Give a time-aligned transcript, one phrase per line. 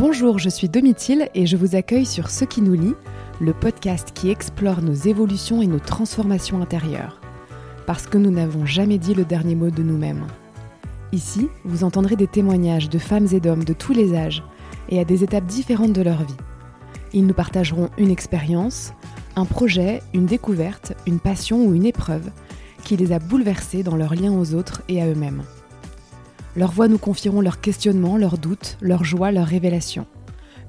[0.00, 2.94] Bonjour, je suis Domitil et je vous accueille sur Ce qui nous lie,
[3.38, 7.20] le podcast qui explore nos évolutions et nos transformations intérieures.
[7.86, 10.26] Parce que nous n'avons jamais dit le dernier mot de nous-mêmes.
[11.12, 14.42] Ici, vous entendrez des témoignages de femmes et d'hommes de tous les âges
[14.88, 16.36] et à des étapes différentes de leur vie.
[17.12, 18.94] Ils nous partageront une expérience,
[19.36, 22.30] un projet, une découverte, une passion ou une épreuve
[22.84, 25.42] qui les a bouleversés dans leur lien aux autres et à eux-mêmes.
[26.56, 30.06] Leurs voix nous confieront leurs questionnements, leurs doutes, leurs joies, leurs révélations.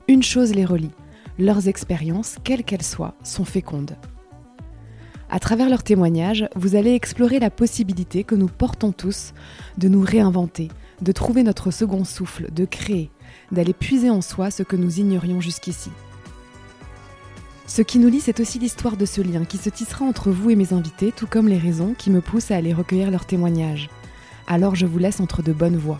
[0.08, 0.92] Une chose les relie,
[1.40, 3.96] leurs expériences, quelles qu'elles soient, sont fécondes.
[5.30, 9.34] À travers leurs témoignages, vous allez explorer la possibilité que nous portons tous
[9.78, 10.68] de nous réinventer,
[11.02, 13.10] de trouver notre second souffle, de créer,
[13.52, 15.90] d'aller puiser en soi ce que nous ignorions jusqu'ici.
[17.66, 20.50] Ce qui nous lie, c'est aussi l'histoire de ce lien qui se tissera entre vous
[20.50, 23.90] et mes invités, tout comme les raisons qui me poussent à aller recueillir leurs témoignages.
[24.48, 26.00] Alors je vous laisse entre de bonnes voix.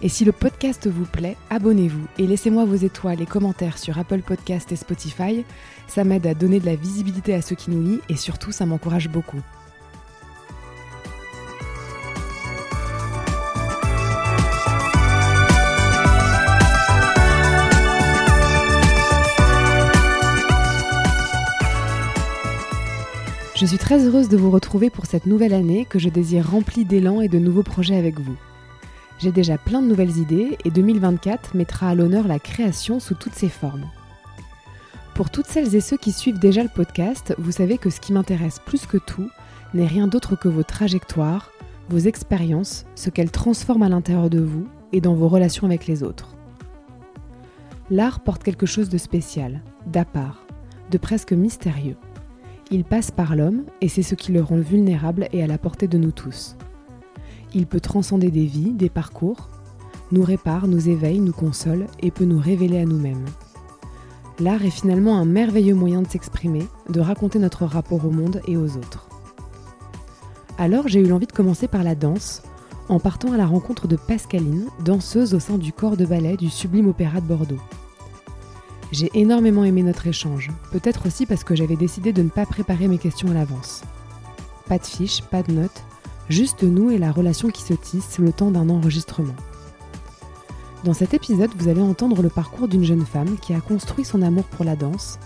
[0.00, 4.20] Et si le podcast vous plaît, abonnez-vous et laissez-moi vos étoiles et commentaires sur Apple
[4.20, 5.44] Podcast et Spotify.
[5.88, 8.64] Ça m'aide à donner de la visibilité à ceux qui nous lient et surtout ça
[8.64, 9.40] m'encourage beaucoup.
[23.58, 26.84] Je suis très heureuse de vous retrouver pour cette nouvelle année que je désire remplie
[26.84, 28.36] d'élan et de nouveaux projets avec vous.
[29.18, 33.34] J'ai déjà plein de nouvelles idées et 2024 mettra à l'honneur la création sous toutes
[33.34, 33.90] ses formes.
[35.16, 38.12] Pour toutes celles et ceux qui suivent déjà le podcast, vous savez que ce qui
[38.12, 39.28] m'intéresse plus que tout
[39.74, 41.50] n'est rien d'autre que vos trajectoires,
[41.88, 46.04] vos expériences, ce qu'elles transforment à l'intérieur de vous et dans vos relations avec les
[46.04, 46.36] autres.
[47.90, 50.46] L'art porte quelque chose de spécial, d'à part,
[50.92, 51.96] de presque mystérieux.
[52.70, 55.88] Il passe par l'homme et c'est ce qui le rend vulnérable et à la portée
[55.88, 56.54] de nous tous.
[57.54, 59.48] Il peut transcender des vies, des parcours,
[60.12, 63.24] nous répare, nous éveille, nous console et peut nous révéler à nous-mêmes.
[64.38, 68.58] L'art est finalement un merveilleux moyen de s'exprimer, de raconter notre rapport au monde et
[68.58, 69.08] aux autres.
[70.58, 72.42] Alors j'ai eu l'envie de commencer par la danse,
[72.90, 76.50] en partant à la rencontre de Pascaline, danseuse au sein du corps de ballet du
[76.50, 77.60] Sublime Opéra de Bordeaux.
[78.90, 82.88] J'ai énormément aimé notre échange, peut-être aussi parce que j'avais décidé de ne pas préparer
[82.88, 83.82] mes questions à l'avance.
[84.66, 85.84] Pas de fiches, pas de notes,
[86.30, 89.36] juste nous et la relation qui se tisse le temps d'un enregistrement.
[90.84, 94.22] Dans cet épisode, vous allez entendre le parcours d'une jeune femme qui a construit son
[94.22, 95.18] amour pour la danse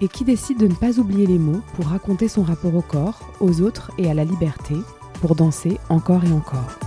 [0.00, 3.20] et qui décide de ne pas oublier les mots pour raconter son rapport au corps,
[3.40, 4.74] aux autres et à la liberté,
[5.20, 6.78] pour danser encore et encore.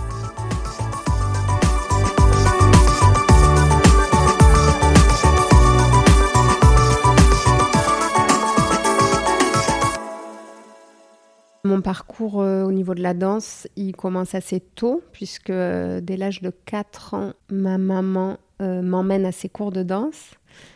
[11.72, 16.18] Mon parcours euh, au niveau de la danse, il commence assez tôt, puisque euh, dès
[16.18, 20.32] l'âge de 4 ans, ma maman euh, m'emmène à ses cours de danse.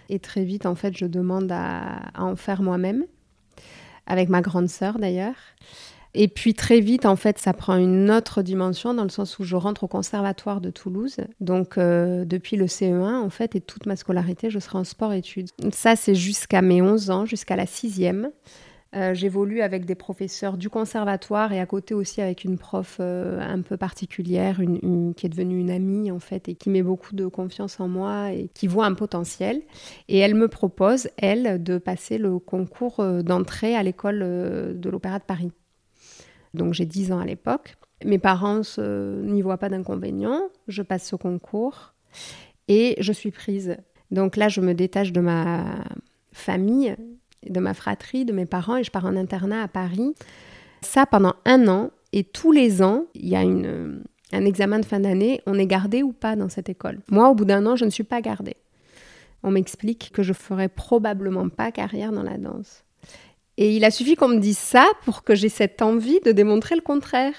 [0.08, 3.04] Et très vite, en fait, je demande à, en faire moi-même,
[4.06, 5.34] avec ma grande sœur d'ailleurs.
[6.14, 9.44] Et puis très vite, en fait, ça prend une autre dimension dans le sens où
[9.44, 11.18] je rentre au conservatoire de Toulouse.
[11.40, 15.50] Donc depuis le CE1, en fait, et toute ma scolarité, je serai en sport-études.
[15.72, 18.30] Ça, c'est jusqu'à mes 11 ans, jusqu'à la sixième.
[18.96, 23.40] Euh, J'évolue avec des professeurs du conservatoire et à côté aussi avec une prof euh,
[23.40, 24.60] un peu particulière,
[25.16, 28.32] qui est devenue une amie en fait et qui met beaucoup de confiance en moi
[28.32, 29.60] et qui voit un potentiel.
[30.08, 35.18] Et elle me propose, elle, de passer le concours euh, d'entrée à l'école de l'Opéra
[35.18, 35.52] de Paris.
[36.54, 37.76] Donc j'ai 10 ans à l'époque.
[38.04, 40.48] Mes parents n'y voient pas d'inconvénient.
[40.68, 41.94] Je passe ce concours
[42.68, 43.76] et je suis prise.
[44.10, 45.64] Donc là, je me détache de ma
[46.32, 46.94] famille
[47.50, 50.14] de ma fratrie, de mes parents, et je pars en internat à Paris.
[50.82, 54.02] Ça pendant un an, et tous les ans, il y a une,
[54.32, 57.00] un examen de fin d'année, on est gardé ou pas dans cette école?
[57.10, 58.56] Moi, au bout d'un an, je ne suis pas gardée.
[59.42, 62.84] On m'explique que je ferai probablement pas carrière dans la danse.
[63.58, 66.74] Et il a suffi qu'on me dise ça pour que j'ai cette envie de démontrer
[66.74, 67.34] le contraire.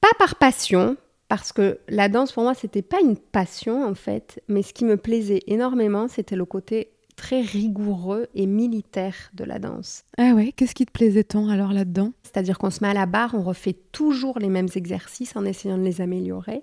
[0.00, 0.96] Pas par passion,
[1.28, 4.84] parce que la danse pour moi c'était pas une passion en fait, mais ce qui
[4.84, 10.04] me plaisait énormément c'était le côté très rigoureux et militaire de la danse.
[10.18, 12.12] Ah ouais, qu'est-ce qui te plaisait tant alors là-dedans?
[12.22, 15.78] C'est-à-dire qu'on se met à la barre, on refait toujours les mêmes exercices en essayant
[15.78, 16.62] de les améliorer.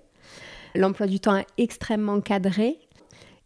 [0.74, 2.78] L'emploi du temps est extrêmement cadré.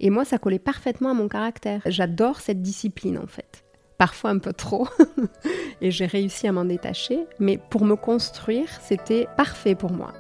[0.01, 1.83] Et moi, ça collait parfaitement à mon caractère.
[1.87, 3.65] J'adore cette discipline en fait.
[3.99, 4.87] Parfois un peu trop.
[5.81, 7.19] et j'ai réussi à m'en détacher.
[7.41, 10.13] Mais pour me construire, c'était parfait pour moi.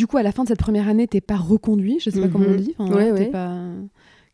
[0.00, 2.28] Du coup, à la fin de cette première année, t'es pas reconduit, je sais pas
[2.28, 2.32] Mhm.
[2.32, 2.74] comment on dit.
[2.78, 3.26] Enfin, Ouais, t'es ouais.
[3.26, 3.66] pas-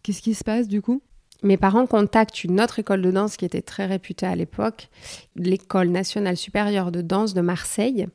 [0.04, 1.02] Qu'est-ce qui se passe du coup?
[1.42, 4.88] Mes parents contactent une autre école de danse qui était très réputée à l'époque,
[5.34, 8.06] l'école nationale supérieure de danse de Marseille.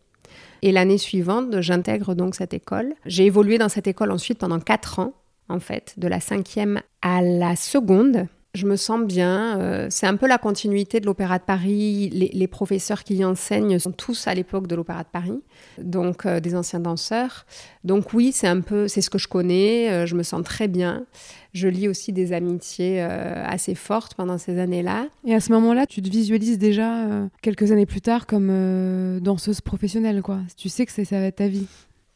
[0.61, 2.93] Et l'année suivante, j'intègre donc cette école.
[3.05, 5.13] J'ai évolué dans cette école ensuite pendant quatre ans,
[5.49, 9.59] en fait, de la cinquième à la seconde je me sens bien.
[9.59, 12.09] Euh, c'est un peu la continuité de l'Opéra de Paris.
[12.09, 15.39] Les, professeurs qui y enseignent sont tous à l'époque de l'Opéra de Paris,
[15.77, 17.45] donc euh, des anciens danseurs.
[17.85, 19.89] Donc oui, c'est un peu, c'est ce que je connais.
[19.89, 21.05] Euh, je me sens très bien.
[21.53, 25.07] Je lis aussi des amitiés assez fortes pendant ces années-là.
[25.25, 30.21] Et à ce moment-là, tu te visualises déjà quelques années plus tard comme danseuse professionnelle,
[30.21, 30.39] quoi.
[30.55, 31.67] Tu sais que ça va être ta vie.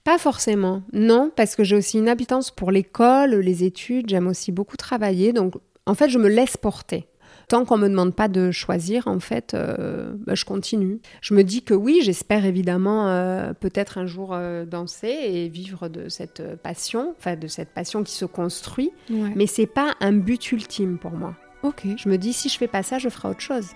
[0.05, 4.07] Pas forcément, non, parce que j'ai aussi une habitance pour l'école, les études.
[4.07, 5.55] J'aime aussi beaucoup travailler, donc
[5.85, 7.07] en fait, je me laisse porter.
[7.47, 10.99] Tant qu'on me demande pas de choisir, en fait, euh, bah, je continue.
[11.21, 15.87] Je me dis que oui, j'espère évidemment euh, peut-être un jour euh, danser et vivre
[15.87, 18.91] de cette passion, enfin de cette passion qui se construit.
[19.09, 21.35] Mais Mais c'est pas un but ultime pour moi.
[21.61, 21.85] Ok.
[21.97, 23.67] Je me dis si je fais pas ça, je ferai autre chose.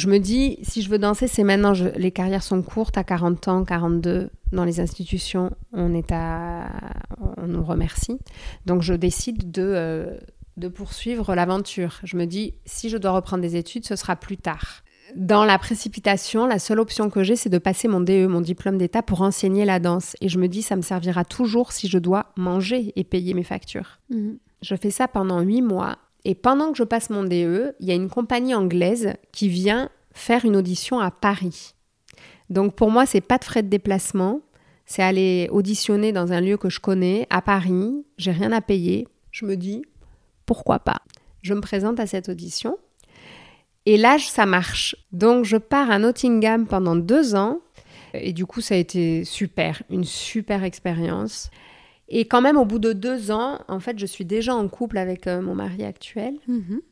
[0.00, 1.74] Je me dis, si je veux danser, c'est maintenant.
[1.74, 6.70] les carrières sont courtes, à 40 ans, 42, dans les institutions, on est à,
[7.36, 8.18] on nous remercie.
[8.64, 10.18] Donc je décide de, euh,
[10.56, 12.00] de poursuivre l'aventure.
[12.02, 14.84] Je me dis, si je dois reprendre des études, ce sera plus tard.
[15.16, 18.78] Dans la précipitation, la seule option que j'ai, c'est de passer mon DE, mon diplôme
[18.78, 20.16] d'État, pour enseigner la danse.
[20.22, 23.44] Et je me dis, ça me servira toujours si je dois manger et payer mes
[23.44, 23.98] factures.
[24.08, 24.38] Mhm.
[24.62, 25.98] Je fais ça pendant huit mois.
[26.24, 29.90] Et pendant que je passe mon DE, il y a une compagnie anglaise qui vient
[30.12, 31.74] faire une audition à Paris.
[32.50, 34.40] Donc pour moi, c'est pas de frais de déplacement,
[34.84, 39.06] c'est aller auditionner dans un lieu que je connais à Paris, j'ai rien à payer.
[39.30, 39.82] Je me dis
[40.46, 41.00] pourquoi pas?
[41.42, 42.76] Je me présente à cette audition
[43.86, 44.96] et là ça marche.
[45.12, 47.60] Donc je pars à Nottingham pendant deux ans
[48.14, 51.50] et du coup ça a été super, une super expérience.
[52.10, 54.98] Et quand même, au bout de deux ans, en fait, je suis déjà en couple
[54.98, 56.34] avec euh, mon mari actuel.
[56.48, 56.82] Mhm.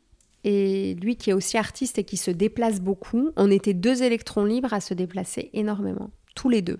[0.45, 4.45] Et lui qui est aussi artiste et qui se déplace beaucoup, on était deux électrons
[4.45, 6.79] libres à se déplacer énormément, tous les deux.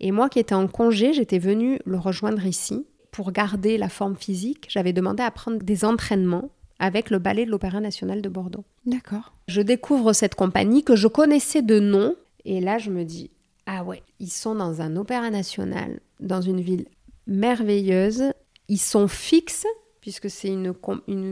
[0.00, 4.16] Et moi qui étais en congé, j'étais venue le rejoindre ici pour garder la forme
[4.16, 4.66] physique.
[4.68, 8.64] J'avais demandé à prendre des entraînements avec le ballet de l'Opéra national de Bordeaux.
[8.84, 9.32] D'accord.
[9.46, 12.16] Je découvre cette compagnie que je connaissais de nom.
[12.44, 13.30] Et là, je me dis,
[13.66, 16.86] ah ouais, ils sont dans un opéra national, dans une ville
[17.26, 18.32] merveilleuse.
[18.68, 19.66] Ils sont fixes,
[20.00, 20.74] puisque c'est une,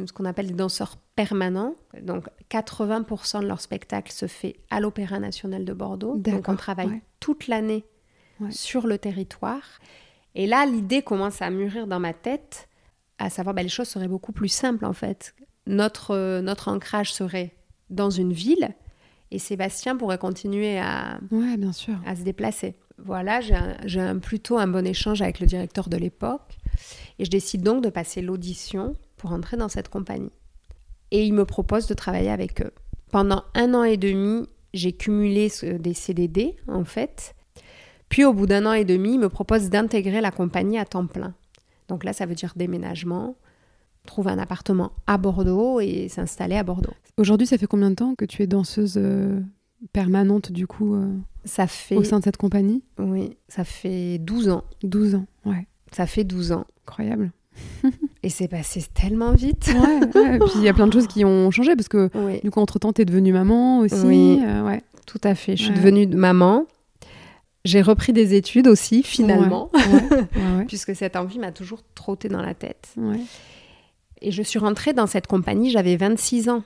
[0.06, 1.74] ce qu'on appelle des danseurs permanents.
[2.02, 6.16] Donc 80% de leur spectacle se fait à l'Opéra national de Bordeaux.
[6.16, 7.84] Donc on travaille toute l'année
[8.50, 9.78] sur le territoire.
[10.34, 12.68] Et là, l'idée commence à mûrir dans ma tête,
[13.18, 15.34] à savoir, ben, les choses seraient beaucoup plus simples en fait.
[15.66, 17.54] Notre, notre ancrage serait
[17.90, 18.74] dans une ville
[19.30, 21.94] et Sébastien pourrait continuer à, bien sûr.
[22.06, 22.76] à se déplacer.
[22.98, 26.58] Voilà, j'ai plutôt un bon échange avec le directeur de l'époque
[27.18, 30.32] et je décide donc de passer l'audition pour entrer dans cette compagnie.
[31.10, 32.70] Et il me propose de travailler avec eux.
[33.10, 37.34] Pendant un an et demi, j'ai cumulé des CDD en fait.
[38.08, 41.06] Puis au bout d'un an et demi, il me propose d'intégrer la compagnie à temps
[41.06, 41.34] plein.
[41.88, 43.36] Donc là, ça veut dire déménagement,
[44.06, 46.94] trouver un appartement à Bordeaux et s'installer à Bordeaux.
[47.16, 49.40] Aujourd'hui, ça fait combien de temps que tu es danseuse euh,
[49.92, 51.14] permanente du coup euh,
[51.44, 51.96] ça fait...
[51.96, 52.82] au sein de cette compagnie?
[52.98, 54.64] Oui, ça fait 12 ans.
[54.82, 55.66] 12 ans, ouais.
[55.92, 56.64] Ça fait 12 ans.
[56.86, 57.32] Incroyable.
[58.22, 59.72] et c'est passé tellement vite.
[60.14, 62.10] ouais, Et puis il y a plein de choses qui ont changé parce que
[62.42, 63.94] du coup, entre-temps, tu es devenue maman aussi.
[64.04, 64.82] Oui, euh, ouais.
[65.06, 65.56] tout à fait.
[65.56, 66.66] Je suis devenue maman.
[67.64, 69.70] J'ai repris des études aussi, finalement,
[70.68, 72.94] puisque cette envie m'a toujours trotté dans la tête.
[74.20, 76.62] Et je suis rentrée dans cette compagnie, j'avais 26 ans.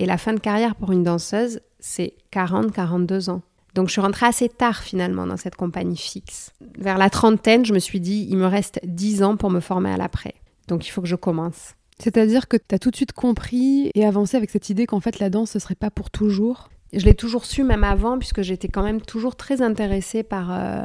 [0.00, 3.42] Et la fin de carrière pour une danseuse, c'est 40-42 ans.
[3.74, 6.52] Donc je suis rentrée assez tard finalement dans cette compagnie fixe.
[6.78, 9.92] Vers la trentaine, je me suis dit, il me reste 10 ans pour me former
[9.92, 10.34] à l'après.
[10.68, 11.74] Donc il faut que je commence.
[11.98, 15.18] C'est-à-dire que tu as tout de suite compris et avancé avec cette idée qu'en fait
[15.18, 16.70] la danse, ce serait pas pour toujours?
[16.94, 20.50] Je l'ai toujours su même avant, puisque j'étais quand même toujours très intéressée par...
[20.50, 20.82] Euh,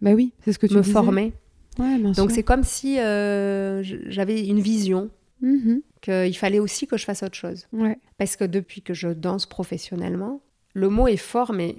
[0.00, 0.92] bah oui, c'est ce que tu me disais.
[0.92, 1.32] former.
[1.80, 5.10] Ouais, bien Donc c'est comme si euh, j'avais une vision.
[5.42, 5.82] Mm-hmm.
[6.00, 7.68] qu'il fallait aussi que je fasse autre chose.
[7.72, 7.98] Ouais.
[8.16, 10.42] Parce que depuis que je danse professionnellement,
[10.74, 11.76] le mot est fort, mais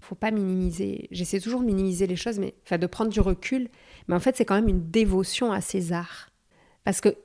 [0.00, 1.08] faut pas minimiser.
[1.10, 3.68] J'essaie toujours de minimiser les choses, mais enfin de prendre du recul.
[4.08, 6.30] Mais en fait, c'est quand même une dévotion à César.
[6.84, 7.16] Parce que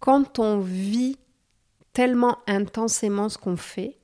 [0.00, 1.18] quand on vit
[1.92, 3.98] tellement intensément ce qu'on fait,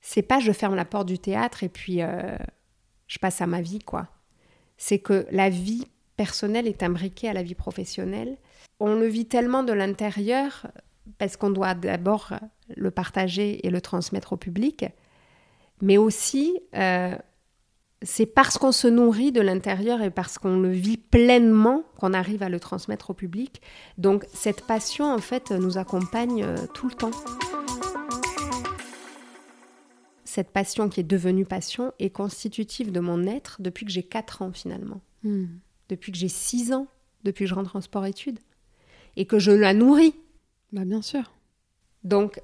[0.00, 2.36] c'est pas je ferme la porte du théâtre et puis euh,
[3.08, 4.08] je passe à ma vie, quoi.
[4.76, 5.84] C'est que la vie
[6.16, 8.36] personnelle est imbriquée à la vie professionnelle.
[8.80, 10.66] On le vit tellement de l'intérieur
[11.18, 12.32] parce qu'on doit d'abord
[12.76, 14.84] le partager et le transmettre au public
[15.80, 17.14] Mais aussi, euh,
[18.02, 22.42] c'est parce qu'on se nourrit de l'intérieur et parce qu'on le vit pleinement qu'on arrive
[22.42, 23.62] à le transmettre au public.
[23.98, 27.10] Donc cette passion, en fait, nous accompagne euh, tout le temps.
[30.24, 34.42] Cette passion qui est devenue passion est constitutive de mon être depuis que j'ai 4
[34.42, 35.02] ans finalement.
[35.24, 35.46] Hmm.
[35.88, 36.86] Depuis que j'ai 6 ans,
[37.22, 38.38] depuis que je rentre en sport-études.
[39.16, 40.14] Et que je la nourris.
[40.72, 41.32] Bah bien sûr.
[42.04, 42.40] Donc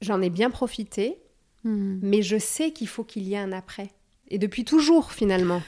[0.00, 1.18] j'en ai bien profité,
[1.64, 1.98] hmm.
[2.02, 3.90] mais je sais qu'il faut qu'il y ait un après
[4.28, 5.62] et depuis toujours finalement.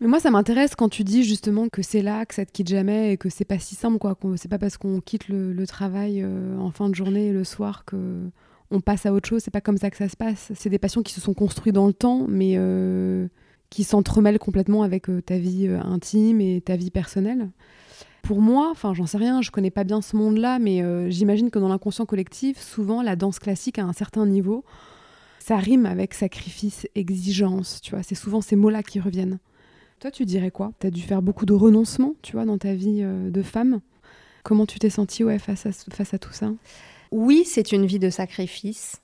[0.00, 2.68] Mais moi, ça m'intéresse quand tu dis justement que c'est là, que ça te quitte
[2.68, 4.16] jamais et que c'est pas si simple, quoi.
[4.36, 7.84] C'est pas parce qu'on quitte le, travail euh, en fin de journée et le soir
[7.84, 8.30] que
[8.70, 9.42] on passe à autre chose.
[9.42, 10.52] C'est pas comme ça que ça se passe.
[10.54, 13.28] C'est des passions qui se sont construites dans le temps, mais euh,
[13.70, 17.48] qui s'entremêlent complètement avec euh, ta vie intime et ta vie personnelle.
[18.26, 21.58] Pour moi, enfin, j'en sais rien, je connais pas bien ce monde-là, mais j'imagine que
[21.58, 24.64] dans l'inconscient collectif, souvent la danse classique à un certain niveau
[25.46, 29.38] ça rime avec sacrifice, exigence, tu vois, c'est souvent ces mots-là qui reviennent.
[30.00, 30.72] Toi, tu dirais quoi?
[30.80, 33.78] Tu as dû faire beaucoup de renoncements, tu vois, dans ta vie euh, de femme.
[34.42, 36.50] Comment tu t'es sentie ouais, face, à, face à tout ça?
[37.12, 39.00] Oui, c'est une vie de sacrifice.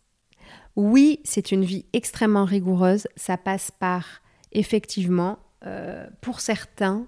[0.75, 3.07] Oui, c'est une vie extrêmement rigoureuse.
[3.15, 4.05] Ça passe par,
[4.51, 7.07] effectivement, euh, pour certains,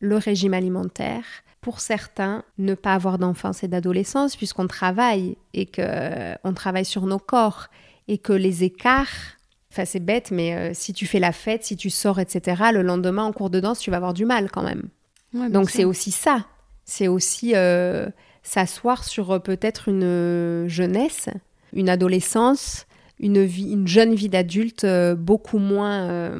[0.00, 1.24] le régime alimentaire.
[1.64, 7.18] Pour certains, ne pas avoir d'enfance et d'adolescence, puisqu'on travaille et qu'on travaille sur nos
[7.18, 7.68] corps
[8.06, 9.38] et que les écarts,
[9.72, 12.82] enfin c'est bête, mais euh, si tu fais la fête, si tu sors, etc., le
[12.82, 14.90] lendemain en cours de danse, tu vas avoir du mal quand même.
[15.32, 16.44] Donc c'est aussi ça.
[16.84, 18.10] C'est aussi euh,
[18.42, 21.30] s'asseoir sur euh, peut-être une jeunesse,
[21.72, 22.84] une adolescence,
[23.18, 26.34] une, vie, une jeune vie d'adulte beaucoup moins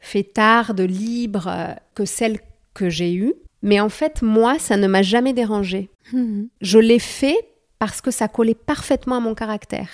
[0.00, 2.40] fêtarde, libre que celle
[2.74, 3.34] que j'ai eue.
[3.64, 5.88] Mais en fait, moi, ça ne m'a jamais dérangée.
[6.12, 9.88] Mmh Je l'ai fait parce que ça collait parfaitement à mon caractère.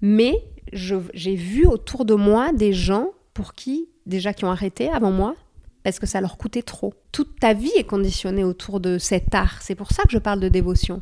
[0.00, 0.34] Mais
[0.72, 5.34] j'ai vu autour de moi des gens pour qui, déjà qui ont arrêté avant moi,
[5.82, 6.94] parce que ça leur coûtait trop.
[7.10, 9.62] Toute ta vie est conditionnée autour de cet art.
[9.62, 11.00] C'est pour ça que je parle de dévotion.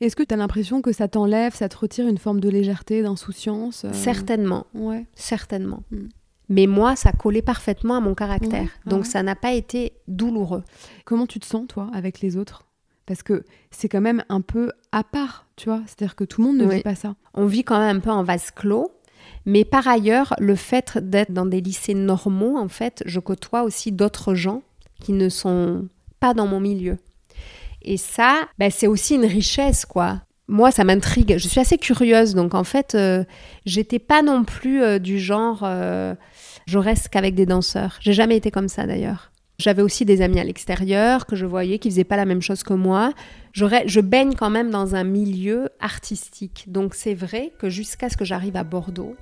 [0.00, 3.02] Est-ce que tu as l'impression que ça t'enlève, ça te retire une forme de légèreté,
[3.02, 3.92] d'insouciance euh?
[3.92, 4.66] Certainement.
[4.72, 5.04] Ouais.
[5.16, 5.82] Certainement.
[5.90, 6.06] Hmm.
[6.50, 8.68] Mais moi, ça collait parfaitement à mon caractère.
[8.84, 10.62] Donc ça n'a pas été douloureux.
[11.06, 12.66] Comment tu te sens, toi, avec les autres?
[13.06, 15.80] Parce que c'est quand même un peu à part, tu vois?
[15.86, 17.14] C'est-à-dire que tout le monde ne vit pas ça.
[17.34, 18.92] On vit quand même un peu en vase clos.
[19.46, 23.92] Mais par ailleurs, le fait d'être dans des lycées normaux, en fait, je côtoie aussi
[23.92, 24.62] d'autres gens
[25.00, 25.88] qui ne sont
[26.18, 26.98] pas dans mon milieu.
[27.82, 30.20] Et ça, ben, c'est aussi une richesse, quoi.
[30.48, 31.38] Moi, ça m'intrigue.
[31.38, 33.24] Je suis assez curieuse, donc en fait, euh,
[33.66, 36.14] j'étais pas non plus euh, du genre, euh,
[36.66, 37.96] je reste qu'avec des danseurs.
[38.00, 39.30] J'ai jamais été comme ça d'ailleurs.
[39.58, 42.62] J'avais aussi des amis à l'extérieur que je voyais qui faisaient pas la même chose
[42.62, 43.12] que moi.
[43.52, 46.64] Je baigne quand même dans un milieu artistique.
[46.68, 49.16] Donc c'est vrai que jusqu'à ce que j'arrive à Bordeaux,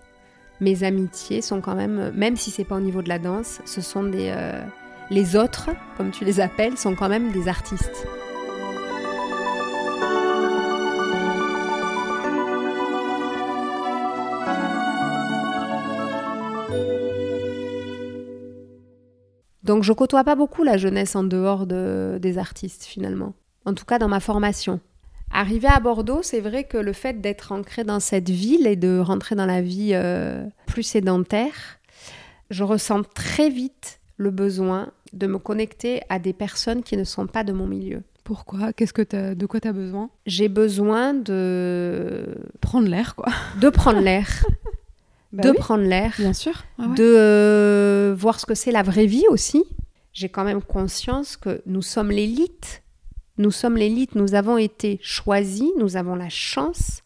[0.61, 3.81] mes amitiés sont quand même, même si c'est pas au niveau de la danse, ce
[3.81, 4.33] sont des...
[4.35, 4.63] Euh,
[5.11, 8.07] les autres, comme tu les appelles, sont quand même des artistes.
[19.69, 23.35] Donc je côtoie pas beaucoup la jeunesse en dehors des artistes finalement.
[23.67, 24.81] En tout cas dans ma formation.
[25.31, 28.99] Arrivé à Bordeaux, c'est vrai que le fait d'être ancré dans cette ville et de
[28.99, 31.53] rentrer dans la vie euh, plus sédentaire,
[32.49, 37.27] je ressens très vite le besoin de me connecter à des personnes qui ne sont
[37.27, 38.01] pas de mon milieu.
[38.25, 38.73] Pourquoi?
[38.73, 40.09] Qu'est-ce que as, de quoi tu as besoin?
[40.25, 42.25] J'ai besoin de
[42.63, 43.31] prendre l'air quoi.
[43.61, 44.27] De prendre l'air.
[45.33, 49.27] Bah de prendre l'air, bien sûr, de euh, voir ce que c'est la vraie vie
[49.29, 49.65] aussi.
[50.13, 52.83] J'ai quand même conscience que nous sommes l'élite.
[53.37, 57.03] Nous sommes l'élite, nous avons été choisis, nous avons la chance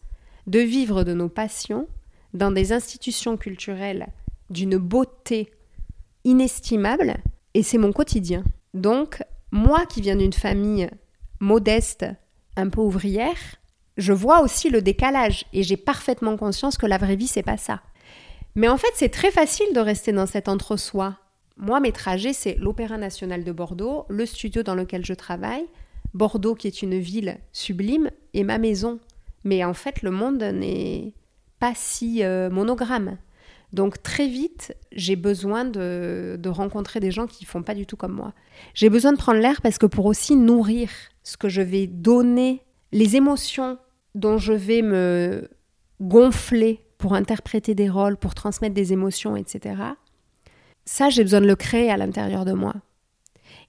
[0.47, 1.87] de vivre de nos passions
[2.33, 4.07] dans des institutions culturelles
[4.49, 5.51] d'une beauté
[6.23, 7.17] inestimable,
[7.53, 8.43] et c'est mon quotidien.
[8.73, 10.89] Donc, moi qui viens d'une famille
[11.39, 12.05] modeste,
[12.55, 13.37] un peu ouvrière,
[13.97, 17.57] je vois aussi le décalage et j'ai parfaitement conscience que la vraie vie, c'est pas
[17.57, 17.81] ça.
[18.55, 21.17] Mais en fait, c'est très facile de rester dans cet entre-soi.
[21.57, 25.65] Moi, mes trajets, c'est l'Opéra national de Bordeaux, le studio dans lequel je travaille,
[26.13, 28.99] Bordeaux qui est une ville sublime, et ma maison.
[29.43, 31.13] Mais en fait, le monde n'est
[31.59, 33.17] pas si euh, monogramme.
[33.71, 37.97] Donc très vite, j'ai besoin de, de, rencontrer des gens qui font pas du tout
[37.97, 38.33] comme moi.
[38.75, 40.89] J'ai besoin de prendre l'air parce que pour aussi nourrir
[41.23, 43.79] ce que je vais donner, les émotions
[44.13, 45.49] dont je vais me
[46.01, 49.75] gonfler pour interpréter des rôles, pour transmettre des émotions, etc.
[50.85, 52.75] Ça, j'ai besoin de le créer à l'intérieur de moi.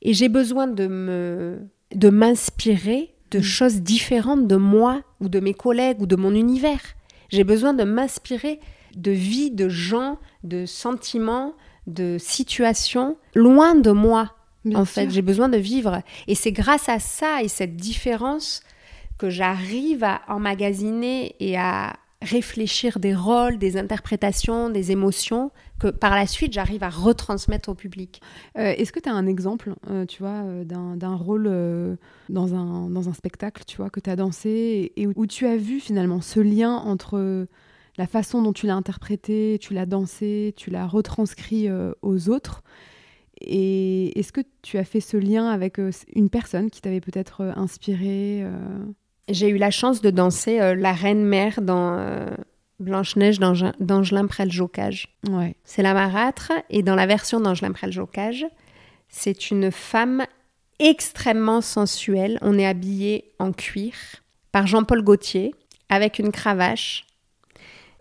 [0.02, 1.58] Et j'ai besoin de me
[1.92, 3.42] de m'inspirer de mm.
[3.42, 6.80] choses différentes de moi ou de mes collègues ou de mon univers.
[7.28, 8.60] J'ai besoin de m'inspirer
[8.94, 11.54] de vie, de gens, de sentiments,
[11.88, 14.30] de situations loin de moi.
[14.76, 16.02] en fait, j'ai besoin de vivre.
[16.28, 18.62] Et c'est grâce à ça et cette différence
[19.18, 26.14] que j'arrive à emmagasiner et à réfléchir des rôles, des interprétations, des émotions que par
[26.14, 28.20] la suite j'arrive à retransmettre au public.
[28.58, 31.44] Euh, est-ce que tu as un exemple, euh, tu vois, euh, d'un rôle
[32.28, 36.20] dans, un, spectacle, tu vois, que tu as dansé et, où tu as vu finalement
[36.20, 37.46] ce lien entre
[37.96, 41.68] la façon dont tu l'as interprété, tu l'as dansé, tu l'as retranscrit
[42.02, 42.62] aux autres?
[43.40, 45.78] Et est-ce que tu as fait ce lien avec
[46.14, 48.44] une personne qui t'avait peut-être inspiré
[49.28, 52.30] j'ai eu la chance de danser euh, la reine-mère dans euh,
[52.80, 55.08] Blanche-Neige d'Angelin Prel-Jocage.
[55.28, 55.54] Ouais.
[55.64, 58.46] C'est la marâtre, et dans la version d'Angelin Prel-Jocage,
[59.08, 60.24] c'est une femme
[60.78, 62.38] extrêmement sensuelle.
[62.42, 63.94] On est habillé en cuir
[64.52, 65.54] par Jean-Paul Gaultier,
[65.88, 67.06] avec une cravache,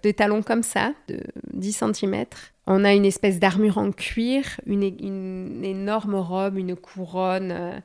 [0.01, 1.19] des talons comme ça, de
[1.53, 2.25] 10 cm.
[2.67, 7.51] On a une espèce d'armure en cuir, une, une, énorme robe, une couronne.
[7.51, 7.79] Euh,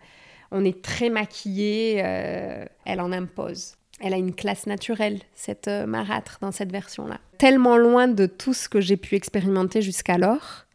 [0.50, 3.74] on est très maquillé, euh, elle en impose.
[4.00, 7.18] Elle a une classe naturelle, cette euh, marâtre, dans cette version-là.
[7.38, 10.66] Tellement loin de tout ce que j'ai pu expérimenter jusqu'alors,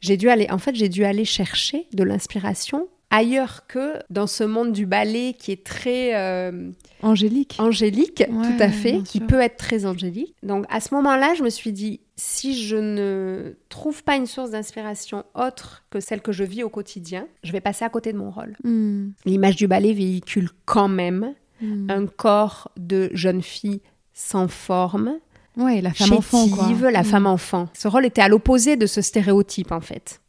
[0.00, 4.44] j'ai dû aller, en fait, j'ai dû aller chercher de l'inspiration ailleurs que dans ce
[4.44, 6.70] monde du ballet qui est très euh,
[7.02, 7.56] angélique.
[7.58, 10.34] Angélique, tout à fait, qui peut être très angélique.
[10.42, 14.50] Donc à ce moment-là, je me suis dit si je ne trouve pas une source
[14.50, 18.18] d'inspiration autre que celle que je vis au quotidien, je vais passer à côté de
[18.18, 18.56] mon rôle.
[18.64, 19.10] Hmm.
[19.24, 21.90] L'image du ballet véhicule quand même hmm.
[21.90, 23.82] un corps de jeune fille
[24.14, 25.18] sans forme.
[25.56, 26.46] Ouais, la femme enfant.
[26.90, 27.04] La hmm.
[27.04, 27.68] femme enfant.
[27.74, 30.20] Ce rôle était à l'opposé de ce stéréotype en fait.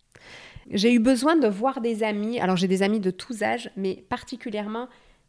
[0.72, 2.40] J'ai eu besoin de voir des amis.
[2.40, 4.88] Alors j'ai des amis de tous âges, mais particulièrement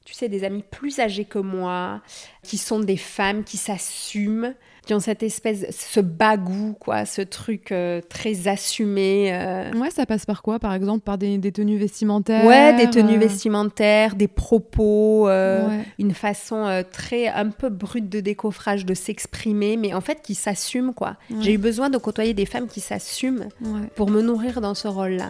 [0.08, 2.00] tu sais, des amis plus âgés que moi,
[2.42, 4.54] qui sont des femmes qui s'assument,
[4.88, 9.28] qui ont cette espèce, ce bagou, quoi, ce truc euh, très assumé.
[9.34, 9.70] Euh.
[9.74, 13.18] Ouais, ça passe par quoi, par exemple, par des, tenues vestimentaires Ouais, des tenues euh.
[13.18, 20.00] vestimentaires, des propos, une façon très, un peu brute de décoffrage de s'exprimer, mais en
[20.00, 21.16] fait qui s'assument, quoi.
[21.40, 23.48] J'ai eu besoin de côtoyer des femmes qui s'assument
[23.94, 25.28] pour me nourrir dans ce rôle-là.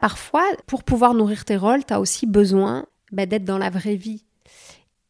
[0.00, 3.96] Parfois, pour pouvoir nourrir tes rôles, tu as aussi besoin bah, d'être dans la vraie
[3.96, 4.24] vie.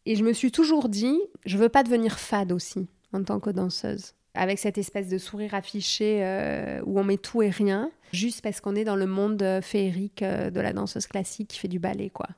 [0.06, 3.50] Et je me suis toujours dit, je veux pas devenir fade aussi en tant que
[3.50, 4.14] danseuse.
[4.34, 8.60] Avec cette espèce de sourire affiché euh, où on met tout et rien, juste parce
[8.60, 11.78] qu'on est dans le monde euh, féerique euh, de la danseuse classique qui fait du
[11.80, 12.28] ballet, quoi.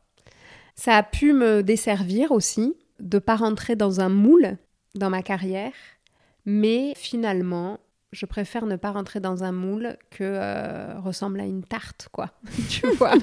[0.75, 4.57] Ça a pu me desservir aussi de pas rentrer dans un moule
[4.95, 5.75] dans ma carrière,
[6.47, 7.79] mais finalement,
[8.13, 12.31] je préfère ne pas rentrer dans un moule que euh, ressemble à une tarte, quoi.
[12.69, 13.15] tu vois?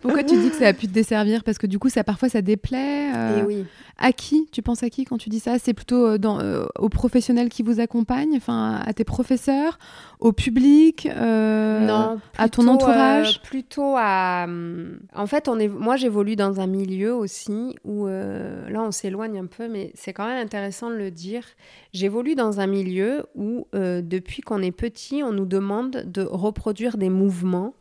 [0.00, 1.44] Pourquoi tu dis que ça a pu te desservir?
[1.44, 3.14] Parce que du coup, ça parfois, ça déplaît.
[3.14, 3.66] Euh, Et oui.
[3.98, 4.48] À qui?
[4.52, 5.58] Tu penses à qui quand tu dis ça?
[5.58, 9.78] C'est plutôt euh, aux professionnels qui vous accompagnent, enfin à tes professeurs,
[10.18, 14.44] au public, non, à ton entourage Plutôt à.
[14.44, 15.68] Hum, en fait, on est.
[15.68, 20.26] Moi, j'évolue dans un milieu aussi où là, on s'éloigne un peu, mais c'est quand
[20.26, 21.44] même intéressant de le dire.
[21.92, 27.10] J'évolue dans un milieu où depuis qu'on est petit, on nous demande de reproduire des
[27.10, 27.74] mouvements.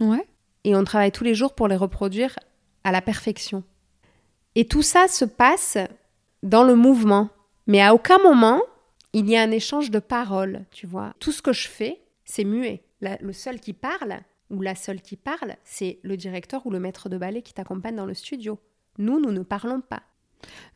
[0.00, 0.26] Ouais.
[0.64, 2.38] Et on travaille tous les jours pour les reproduire
[2.84, 3.62] à la perfection.
[4.54, 5.78] Et tout ça se passe
[6.42, 7.30] dans le mouvement.
[7.66, 8.60] Mais à aucun moment,
[9.12, 11.14] il y a un échange de paroles, tu vois.
[11.20, 12.82] Tout ce que je fais, c'est muet.
[13.00, 14.20] le seul qui parle,
[14.50, 17.96] ou la seule qui parle, c'est le directeur ou le maître de ballet qui t'accompagne
[17.96, 18.58] dans le studio.
[18.98, 20.02] Nous, nous ne parlons pas.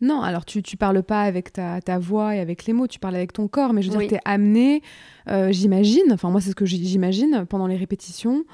[0.00, 3.16] Non, alors tu, tu parles pas avec ta, voix et avec les mots, tu parles
[3.16, 4.82] avec ton corps, mais je veux dire, tu es amené,
[5.28, 8.44] euh, j'imagine, enfin moi c'est ce que j'imagine pendant les répétitions,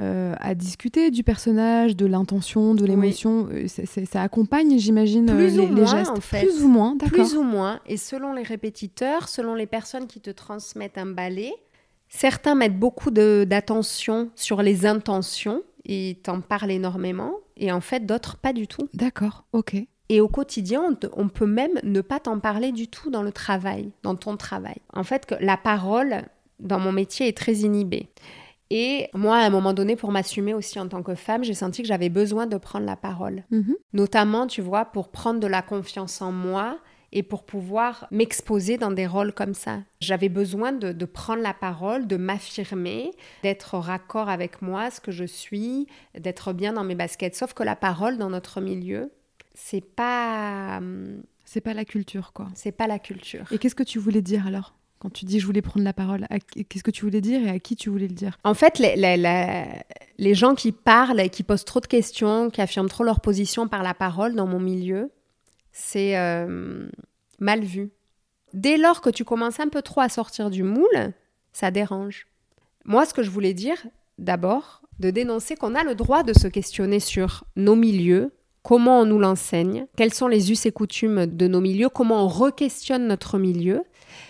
[0.00, 3.48] euh, à discuter du personnage, de l'intention, de l'émotion.
[3.52, 6.10] Euh, ça accompagne, j'imagine, les, les, gestes.
[6.10, 6.46] En fait.
[6.46, 7.26] Plus ou moins, d'accord.
[7.26, 7.80] Plus ou moins.
[7.86, 11.52] Et selon les répétiteurs, selon les personnes qui te transmettent un ballet,
[12.08, 17.34] certains mettent beaucoup d'attention sur les intentions et t'en parlent énormément.
[17.56, 18.88] Et en fait, d'autres pas du tout.
[18.94, 19.76] D'accord, ok.
[20.08, 23.90] Et au quotidien, on, peut même ne pas t'en parler du tout dans le travail,
[24.02, 24.76] dans ton travail.
[24.92, 26.22] En fait, que la parole
[26.60, 28.10] dans mon métier est très inhibée.
[28.74, 31.82] Et moi, à un moment donné, pour m'assumer aussi en tant que femme, j'ai senti
[31.82, 33.44] que j'avais besoin de prendre la parole.
[33.50, 33.76] Mhm.
[33.92, 36.78] Notamment, tu vois, pour prendre de la confiance en moi
[37.12, 39.80] et pour pouvoir m'exposer dans des rôles comme ça.
[40.00, 43.10] J'avais besoin de, de, prendre la parole, de m'affirmer,
[43.42, 45.86] d'être raccord avec moi, ce que je suis,
[46.18, 47.36] d'être bien dans mes baskets.
[47.36, 49.12] Sauf que la parole dans notre milieu,
[49.52, 50.78] c'est pas.
[50.78, 52.48] Hum, c'est pas la culture, quoi.
[52.54, 53.44] C'est pas la culture.
[53.52, 54.72] Et qu'est-ce que tu voulais dire alors?
[55.02, 56.28] Quand tu dis je voulais prendre la parole
[56.68, 58.38] Qu'est-ce que tu voulais dire et à qui tu voulais le dire?
[58.44, 63.02] En fait, les, gens qui parlent et qui posent trop de questions, qui affirment trop
[63.02, 65.10] leur position par la parole dans mon milieu,
[65.72, 66.88] c'est euh,
[67.40, 67.90] mal vu.
[68.54, 71.12] Dès lors que tu commences un peu trop à sortir du moule,
[71.52, 72.28] ça dérange.
[72.84, 73.84] Moi, ce que je voulais dire,
[74.18, 78.30] d'abord, de dénoncer qu'on a le droit de se questionner sur nos milieux,
[78.62, 82.28] comment on nous l'enseigne, quels sont les us et coutumes de nos milieux, comment on
[82.28, 83.82] re-questionne notre milieu,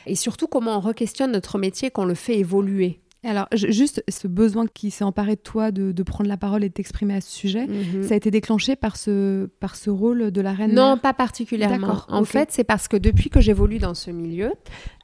[0.06, 3.02] et surtout comment on re-questionne notre métier, qu'on le fait évoluer.
[3.24, 6.74] Alors, juste ce besoin qui s'est emparé de toi de, prendre la parole et de
[6.74, 8.02] t'exprimer à ce sujet, mhm.
[8.02, 12.02] ça a été déclenché par ce, par ce rôle de la reine Non, pas particulièrement.
[12.08, 14.52] En fait, c'est parce que depuis que j'évolue dans ce milieu,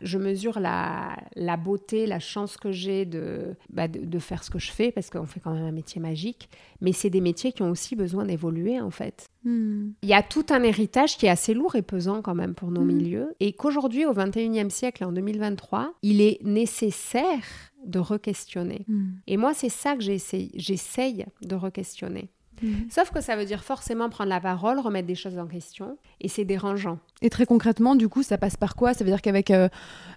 [0.01, 4.59] je mesure la, la beauté, la chance que j'ai de, bah, de, faire ce que
[4.59, 6.49] je fais, parce qu'on fait quand même un métier magique.
[6.81, 9.29] Mais c'est des métiers qui ont aussi besoin d'évoluer, en fait.
[9.49, 9.93] Hmm.
[10.03, 12.71] Il y a tout un héritage qui est assez lourd et pesant quand même pour
[12.71, 12.93] nos hmm.
[12.93, 13.35] milieux.
[13.41, 17.45] Et qu'aujourd'hui, au 21e siècle, en 2023, il est nécessaire
[17.87, 18.85] de re-questionner.
[18.89, 19.13] Hmm.
[19.27, 22.29] Et moi, c'est ça que j'essaye de re-questionner.
[22.63, 22.89] Hmm.
[22.91, 26.29] Sauf que ça veut dire forcément prendre la parole, remettre des choses en question, et
[26.29, 26.99] c'est dérangeant.
[27.23, 28.95] Et très concrètement, du coup, ça passe par quoi?
[28.95, 29.69] Ça veut dire qu'avec euh,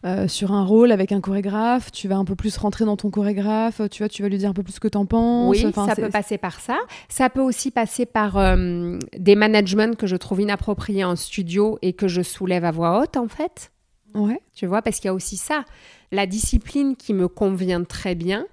[0.05, 3.09] euh, sur un rôle, avec un chorégraphe, tu vas un peu plus rentrer dans ton
[3.09, 5.49] chorégraphe, tu vois, tu vas lui dire un peu plus ce que t'en penses.
[5.49, 6.77] Oui, ça peut passer par ça.
[7.09, 11.93] Ça peut aussi passer par euh, des managements que je trouve inappropriés en studio et
[11.93, 13.71] que je soulève à voix haute, en fait.
[14.13, 14.39] Ouais.
[14.53, 15.63] Tu vois, parce qu'il y a aussi ça.
[16.11, 18.45] La discipline qui me convient très bien,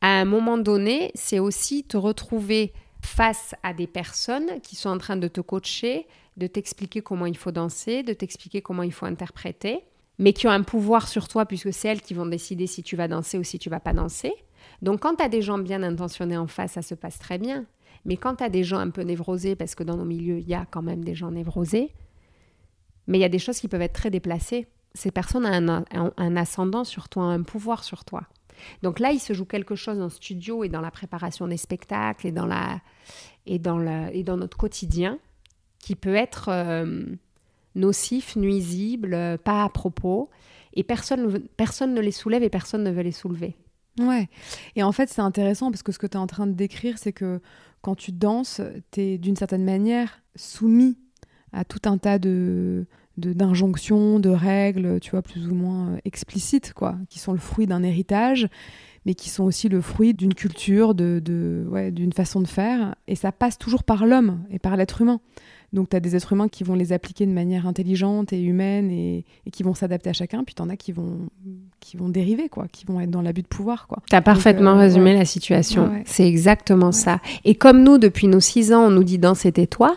[0.00, 4.98] à un moment donné, c'est aussi te retrouver face à des personnes qui sont en
[4.98, 9.06] train de te coacher, de t'expliquer comment il faut danser, de t'expliquer comment il faut
[9.06, 9.80] interpréter,
[10.18, 12.96] mais qui ont un pouvoir sur toi puisque c'est elles qui vont décider si tu
[12.96, 14.32] vas danser ou si tu vas pas danser.
[14.82, 17.66] Donc quand tu as des gens bien intentionnés en face, ça se passe très bien.
[18.04, 20.48] Mais quand tu as des gens un peu névrosés, parce que dans nos milieux, il
[20.48, 21.92] y a quand même des gens névrosés,
[23.06, 26.36] mais il y a des choses qui peuvent être très déplacées ces personnes ont un,
[26.36, 28.22] ascendant sur toi, un pouvoir sur toi.
[28.82, 32.26] Donc là, il se joue quelque chose en studio et dans la préparation des spectacles
[32.26, 32.80] et dans, la,
[33.46, 35.18] et dans, la, et dans notre quotidien
[35.78, 37.04] qui peut être euh,
[37.74, 40.30] nocif, nuisible, pas à propos.
[40.74, 43.56] Et personne, personne ne les soulève et personne ne veut les soulever.
[43.98, 44.28] Ouais.
[44.76, 46.98] Et en fait, c'est intéressant parce que ce que tu es en train de décrire,
[46.98, 47.40] c'est que
[47.82, 48.60] quand tu danses,
[48.92, 50.96] tu es d'une certaine manière soumis
[51.52, 56.72] à tout un tas de, d'injonctions, de, règles, tu vois, plus ou moins euh, explicites,
[56.72, 58.48] quoi, qui sont le fruit d'un héritage,
[59.06, 62.94] mais qui sont aussi le fruit d'une culture, de, de ouais, d'une façon de faire.
[63.06, 65.20] Et ça passe toujours par l'homme et par l'être humain.
[65.72, 68.90] Donc, tu as des êtres humains qui vont les appliquer de manière intelligente et humaine
[68.90, 70.42] et, qui vont s'adapter à chacun.
[70.44, 71.28] Puis, tu en as qui vont,
[71.78, 73.86] qui vont dériver, quoi, qui vont être dans l'abus de pouvoir.
[74.08, 75.90] Tu as parfaitement euh, résumé la situation.
[76.04, 77.20] C'est exactement ça.
[77.44, 79.96] Et comme nous, depuis nos six ans, on nous dit dans c'était toi,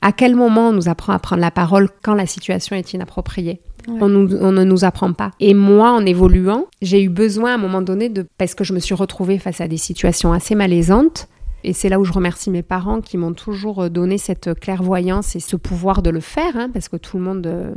[0.00, 3.60] à quel moment on nous apprend à prendre la parole quand la situation est inappropriée?
[3.86, 5.32] On, on, ne nous apprend pas.
[5.40, 8.72] Et moi, en évoluant, j'ai eu besoin à un moment donné de, parce que je
[8.72, 11.28] me suis retrouvée face à des situations assez malaisantes,
[11.64, 15.34] et c'est là où je remercie mes parents qui m'ont toujours euh, donné cette clairvoyance
[15.34, 17.74] et ce pouvoir de le faire, hein, parce que tout le monde euh,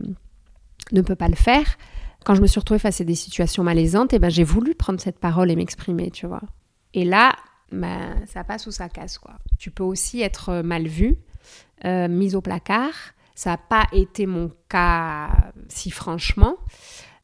[0.91, 1.78] ne peut pas le faire.
[2.26, 4.76] Quand je me suis retrouvée face à des situations malaisantes, et eh ben, j'ai voulu
[4.76, 6.41] prendre cette parole et m'exprimer, tu vois.
[6.93, 7.34] Et là,
[7.71, 9.36] ben, ça passe ou ça casse, quoi.
[9.58, 11.15] Tu peux aussi être euh, mal vu,
[11.86, 12.93] mise au placard.
[13.36, 15.30] Ça n'a pas été mon cas
[15.69, 16.58] si franchement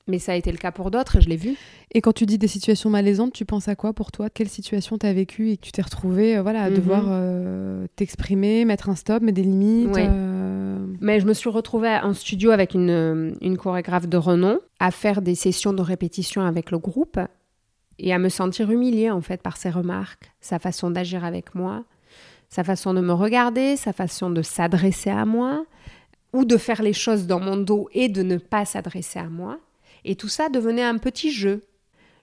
[0.07, 1.55] mais ça a été le cas pour d'autres et je l'ai vu.
[1.93, 4.29] Et quand tu dis des situations malaisantes, tu penses à quoi pour toi?
[4.29, 6.75] Quelle situation tu as vécu et que tu t'es retrouvé euh, voilà, à mhm.
[6.75, 11.97] devoir euh, t'exprimer, mettre un stop, mettre des limites euh Mais je me suis retrouvée
[12.03, 16.71] en studio avec une, une chorégraphe de renom, à faire des sessions de répétition avec
[16.71, 17.19] le groupe
[17.99, 21.85] et à me sentir humiliée en fait par ses remarques, sa façon d'agir avec moi,
[22.49, 25.65] sa façon de me regarder, sa façon de s'adresser à moi
[26.33, 29.59] ou de faire les choses dans mon dos et de ne pas s'adresser à moi.
[30.05, 31.65] Et tout ça devenait un petit jeu,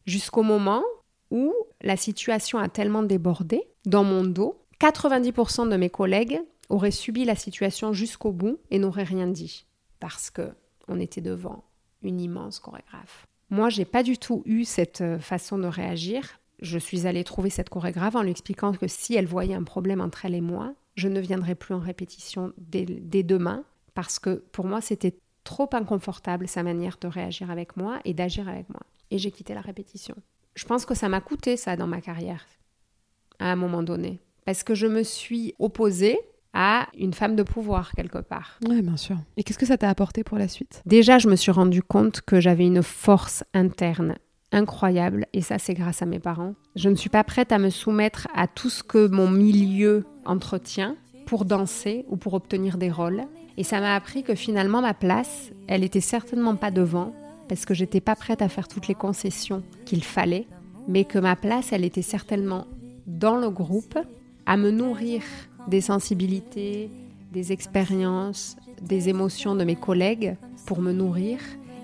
[0.07, 0.83] jusqu'au moment
[1.31, 7.25] où la situation a tellement débordé dans mon dos, 90% de mes collègues auraient subi
[7.25, 9.67] la situation jusqu'au bout et n'auraient rien dit,
[9.99, 10.53] parce que
[10.89, 11.65] on était devant
[12.03, 13.27] une immense chorégraphe.
[13.51, 16.41] Moi, j'ai pas du tout eu cette euh, façon de réagir.
[16.61, 20.01] Je suis allée trouver cette chorégraphe en lui expliquant que si elle voyait un problème
[20.01, 23.65] entre elle et moi, je ne viendrai plus en répétition dès, dès demain,
[23.95, 28.49] parce que pour moi, c'était trop inconfortable sa manière de réagir avec moi et d'agir
[28.49, 28.83] avec moi.
[29.11, 30.15] Et j'ai quitté la répétition.
[30.55, 32.45] Je pense que ça m'a coûté ça dans ma carrière,
[33.39, 34.21] à un moment donné.
[34.45, 36.19] Parce que je me suis opposée
[36.53, 38.59] à une femme de pouvoir quelque part.
[38.69, 39.17] Oui, bien sûr.
[39.37, 40.83] Et qu'est-ce que ça t'a apporté pour la suite?
[40.87, 44.17] Déjà, je me suis rendu compte que j'avais une force interne
[44.53, 46.55] incroyable et ça c'est grâce à mes parents.
[46.75, 50.97] Je ne suis pas prête à me soumettre à tout ce que mon milieu entretient
[51.27, 53.23] pour danser ou pour obtenir des rôles.
[53.61, 57.13] Et ça m'a appris que finalement ma place, elle était certainement pas devant,
[57.47, 60.47] parce que j'étais pas prête à faire toutes les concessions qu'il fallait,
[60.89, 62.67] mais que ma place, elle était certainement
[63.07, 63.99] dans le groupe,
[64.47, 65.21] à me nourrir
[65.69, 66.91] des sensibilités,
[67.33, 71.39] des expériences, des émotions de mes collègues pour me nourrir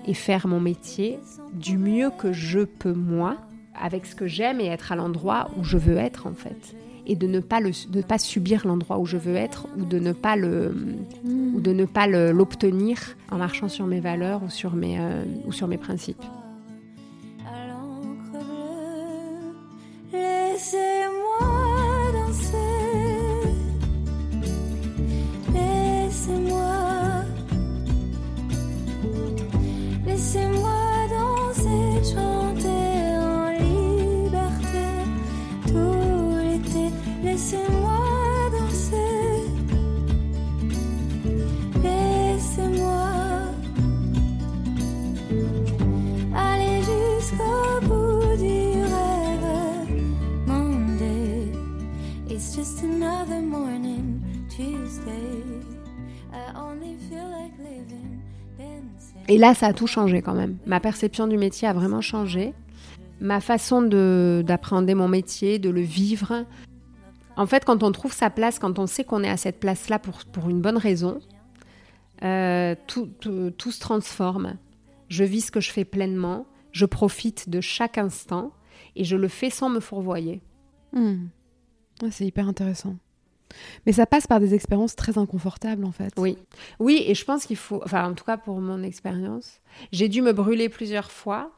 [0.07, 1.19] et faire mon métier
[1.53, 3.37] du mieux que je peux moi,
[3.79, 6.75] avec ce que j'aime et être à l'endroit où je veux être en fait.
[7.09, 7.59] Et de ne pas,
[8.07, 10.75] pas subir l'endroit où je veux être ou de ne pas le
[11.25, 15.53] ou de ne pas l'obtenir en marchant sur mes valeurs ou sur mes, euh, ou
[15.53, 16.21] sur mes principes.
[59.29, 60.57] Et là, ça a tout changé quand même.
[60.65, 62.53] Ma perception du métier a vraiment changé.
[63.19, 66.45] Ma façon d'appréhender mon métier, de le vivre.
[67.35, 69.99] En fait, quand on trouve sa place, quand on sait qu'on est à cette place-là
[69.99, 71.19] pour, pour une bonne raison,
[72.23, 73.09] euh, tout,
[73.57, 74.55] tout, se transforme.
[75.09, 78.51] Je vis ce que je fais pleinement, je profite de chaque instant
[78.95, 80.41] et je le fais sans me fourvoyer.
[80.93, 81.27] Hmm.
[82.09, 82.95] c'est hyper intéressant.
[83.85, 86.13] Mais ça passe par des expériences très inconfortables, en fait.
[86.17, 86.37] Oui.
[86.79, 89.59] Oui, et je pense qu'il faut, enfin, en tout cas pour mon expérience,
[89.91, 91.51] j'ai dû me brûler plusieurs fois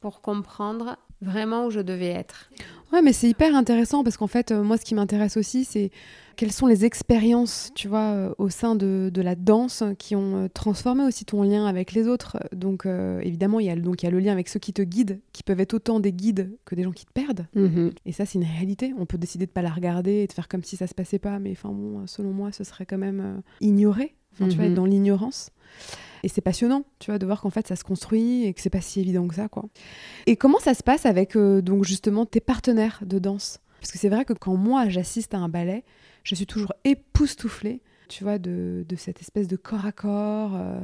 [0.00, 2.50] pour comprendre vraiment où je devais être.
[2.92, 5.90] Ouais, mais c'est hyper intéressant parce qu'en fait, euh, moi, ce qui m'intéresse aussi, c'est
[6.36, 10.44] quelles sont les expériences, tu vois, euh, au sein de, de, la danse qui ont
[10.44, 12.38] euh, transformé aussi ton lien avec les autres?
[12.52, 14.82] Donc, évidemment, il y, a, donc, il y a le lien avec ceux qui te
[14.82, 17.46] guident, qui peuvent être autant des guides que des gens qui te perdent.
[17.56, 17.92] Mm-hmm.
[18.04, 18.92] Et ça, c'est une réalité.
[18.98, 21.18] On peut décider de pas la regarder et de faire comme si ça se passait
[21.18, 24.14] pas, mais enfin, bon, selon moi, ce serait quand même ignoré.
[24.34, 24.74] Enfin, tu vois, être mm-hmm.
[24.74, 25.50] dans l'ignorance.
[26.22, 28.70] Et c'est passionnant, tu vois, de voir qu'en fait ça se construit et que c'est
[28.70, 29.66] pas si évident que ça, quoi.
[30.26, 33.60] Et comment ça se passe avec euh, donc justement tes partenaires de danse?
[33.80, 35.84] Parce que c'est vrai que quand moi j'assiste à un ballet,
[36.26, 40.54] je suis toujours époustouflée, tu vois, de, de cette espèce de corps à corps.
[40.54, 40.80] Euh,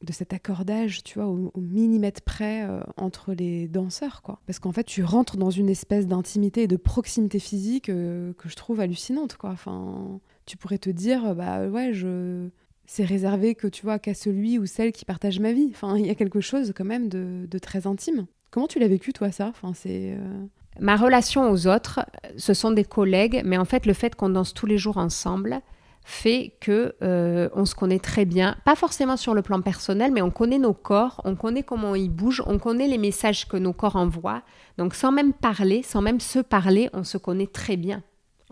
[0.00, 4.40] de cet accordage, tu vois, au, millimètre près euh, entre les danseurs, quoi.
[4.46, 8.54] Parce qu'en fait, tu rentres dans une espèce d'intimité et de proximité physique que je
[8.54, 9.50] trouve hallucinante, quoi.
[9.50, 12.48] Enfin, tu pourrais te dire, bah ouais, je,
[12.88, 15.68] c'est réservé que tu vois qu'à celui ou celle qui partage ma vie.
[15.70, 18.26] Enfin, il y a quelque chose quand même de, très intime.
[18.50, 19.48] Comment tu l'as vécu toi ça?
[19.48, 20.46] Enfin, c'est euh,
[20.80, 22.00] ma relation aux autres,
[22.36, 25.60] ce sont des collègues, mais en fait le fait qu'on danse tous les jours ensemble
[26.04, 30.22] fait que euh, on se connaît très bien, pas forcément sur le plan personnel, mais
[30.22, 33.74] on connaît nos corps, on connaît comment ils bougent, on connaît les messages que nos
[33.74, 34.42] corps envoient.
[34.78, 38.02] Donc sans même parler, sans même se parler, on se connaît très bien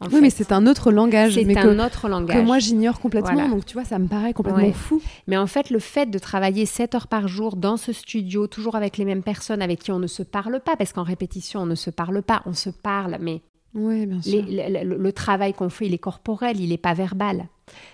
[0.03, 1.35] oui, mais c'est un autre langage.
[1.35, 2.37] C'est un autre langage.
[2.37, 3.49] Que moi, j'ignore complètement.
[3.49, 5.01] Donc, tu vois, ça me paraît complètement fou.
[5.27, 8.77] Mais en fait, le fait de travailler 7 heures par jour dans ce studio, toujours
[8.77, 11.67] avec les mêmes personnes avec qui on ne se parle pas, parce qu'en répétition, on
[11.67, 13.41] ne se parle pas, on se parle, mais
[13.75, 14.43] oui, bien sûr.
[14.47, 17.47] le, travail qu'on fait, il est corporel, il n'est pas verbal.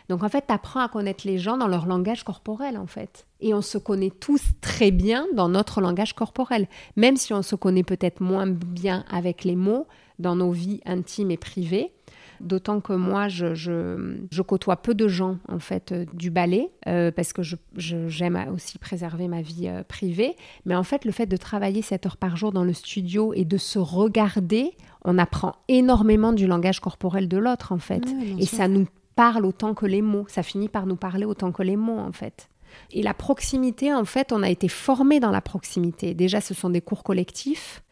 [0.08, 3.26] Donc en fait, tu apprends à connaître les gens dans leur langage corporel, en fait.
[3.40, 6.68] Et on se connaît tous très bien dans notre langage corporel.
[6.96, 9.86] Même si on se connaît peut-être moins bien avec les mots,
[10.18, 11.92] dans nos vies intimes et privées.
[12.40, 17.12] D'autant que moi, je, je, côtoie peu de gens en fait euh, du ballet euh,
[17.12, 17.42] parce que
[17.76, 20.34] j'aime aussi préserver ma vie euh, privée.
[20.66, 23.44] Mais en fait, le fait de travailler 7 heures par jour dans le studio et
[23.44, 24.72] de se regarder,
[25.04, 28.02] on apprend énormément du langage corporel de l'autre en fait.
[28.38, 30.24] et ça nous parle autant que les mots.
[30.26, 32.48] Ça finit par nous parler autant que les mots en fait.
[32.90, 36.14] Et la proximité, en fait, on a été formé dans la proximité.
[36.14, 37.82] Déjà, ce sont des cours collectifs.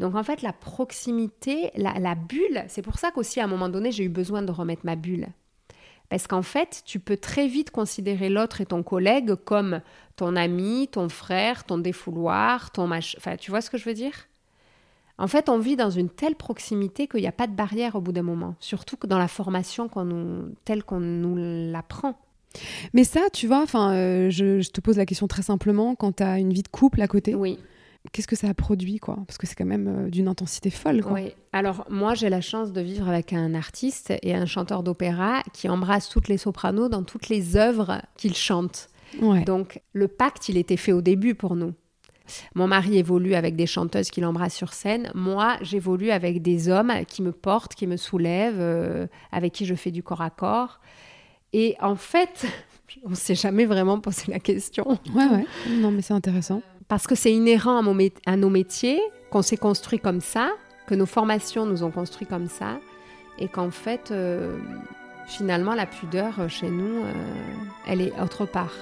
[0.00, 3.92] Donc en fait, la proximité, la, bulle, c'est pour ça qu'aussi à un moment donné,
[3.92, 5.28] j'ai eu besoin de remettre ma bulle.
[6.08, 9.82] Parce qu'en fait, tu peux très vite considérer l'autre et ton collègue comme
[10.16, 13.14] ton ami, ton frère, ton défouloir, ton mach...
[13.18, 14.26] Enfin, tu vois ce que je veux dire?
[15.18, 18.00] En fait, on vit dans une telle proximité qu'il n'y a pas de barrière au
[18.00, 18.56] bout d'un moment.
[18.58, 20.54] Surtout que dans la formation qu'on nous...
[20.64, 21.36] telle qu'on nous
[21.70, 22.18] l'apprend.
[22.94, 26.16] Mais ça, tu vois, enfin, euh, je, je, te pose la question très simplement, quand
[26.16, 27.58] tu as une vie de couple à côté, oui
[28.12, 29.16] qu'est-ce que ça a produit quoi?
[29.26, 31.02] Parce que c'est quand même euh, d'une intensité folle.
[31.02, 31.12] Quoi.
[31.12, 31.34] Oui.
[31.52, 35.68] Alors moi j'ai la chance de vivre avec un artiste et un chanteur d'opéra qui
[35.68, 38.88] embrasse toutes les sopranos dans toutes les œuvres qu'il chante.
[39.44, 41.74] Donc le pacte il était fait au début pour nous.
[42.54, 45.10] Mon mari évolue avec des chanteuses qu'il embrasse sur scène.
[45.16, 49.74] Moi, j'évolue avec des hommes qui me portent, qui me soulèvent, euh, avec qui je
[49.74, 50.80] fais du corps à corps.
[51.52, 52.46] Et en fait,
[53.04, 54.86] on ne s'est jamais vraiment posé la question.
[55.12, 55.44] Ouais, ouais.
[55.80, 57.80] Non, mais c'est intéressant parce que c'est inhérent
[58.26, 59.00] à, nos métiers,
[59.30, 60.50] qu'on s'est construit comme ça,
[60.88, 62.80] que nos formations nous ont construit comme ça,
[63.38, 64.58] et qu'en fait, euh,
[65.28, 67.04] finalement, la pudeur chez nous,
[67.86, 68.74] elle est autre part.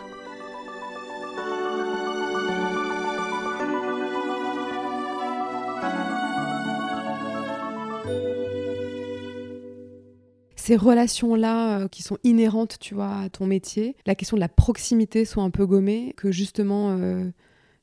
[10.69, 14.51] ces relations-là euh, qui sont inhérentes, tu vois, à ton métier, la question de la
[14.51, 17.25] proximité soit un peu gommée, que justement, euh,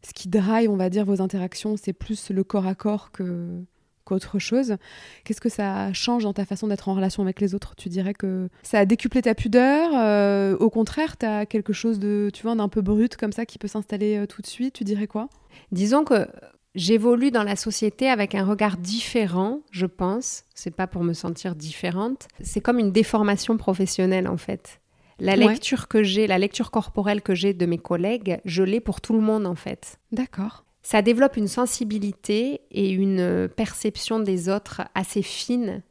[0.05, 3.61] ce qui drive, on va dire, vos interactions, c'est plus le corps à corps que
[4.03, 4.75] qu'autre chose.
[5.23, 7.75] Qu'est-ce que ça change dans ta façon d'être en relation avec les autres?
[7.75, 11.97] Tu dirais que ça a décuplé ta pudeur euh, Au contraire, tu as quelque chose
[11.97, 14.75] de, tu vois, d'un peu brut comme ça qui peut s'installer tout de suite?
[14.75, 15.27] Tu dirais quoi?
[15.71, 16.27] Disons que
[16.75, 20.43] J'évolue dans la société avec un regard différent, je pense.
[20.53, 22.27] C'est pas pour me sentir différente.
[22.41, 24.81] C'est comme une déformation professionnelle en fait.
[25.19, 29.01] La lecture que j'ai, la lecture corporelle que j'ai de mes collègues, je l'ai pour
[29.01, 29.99] tout le monde en fait.
[30.11, 30.65] D'accord.
[30.83, 35.81] Ça développe une sensibilité et une perception des autres assez fine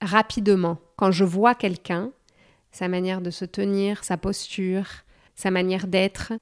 [0.00, 0.78] rapidement.
[0.96, 2.10] Quand je vois quelqu'un,
[2.72, 4.86] sa manière de se tenir, sa posture,
[5.34, 6.32] sa manière d'être,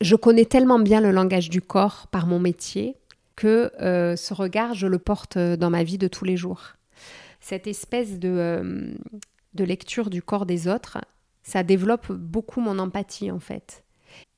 [0.00, 2.96] je connais tellement bien le langage du corps par mon métier
[3.36, 6.74] que euh, ce regard, je le porte euh, dans ma vie de tous les jours.
[7.40, 8.94] Cette espèce de, euh,
[9.54, 10.98] de lecture du corps des autres,
[11.44, 13.84] ça développe beaucoup mon empathie en fait.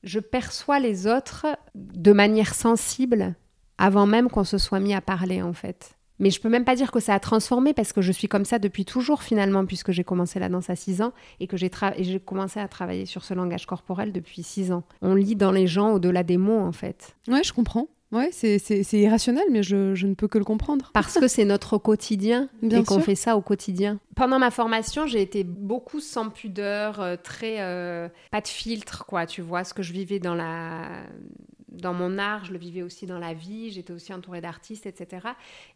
[0.03, 3.35] Je perçois les autres de manière sensible
[3.79, 5.97] avant même qu'on se soit mis à parler en fait.
[6.19, 8.45] Mais je peux même pas dire que ça a transformé parce que je suis comme
[8.45, 11.69] ça depuis toujours finalement, puisque j'ai commencé la danse à 6 ans et que j'ai
[12.19, 14.83] commencé à travailler sur ce langage corporel depuis 6 ans.
[15.01, 17.15] On lit dans les gens au-delà des mots en fait.
[17.27, 17.87] Ouais, je comprends.
[18.11, 18.57] Ouais, c'est
[18.93, 20.91] irrationnel, mais je, je, ne peux que le comprendre.
[20.93, 23.99] Parce que c'est notre quotidien Bien et qu'on fait ça au quotidien.
[24.15, 29.25] Pendant ma formation, j'ai été beaucoup sans pudeur, euh, très euh, pas de filtre, quoi.
[29.25, 30.87] Tu vois, ce que je vivais dans la
[31.69, 33.71] dans mon art, je le vivais aussi dans la vie.
[33.71, 35.27] J'étais aussi entourée d'artistes, etc.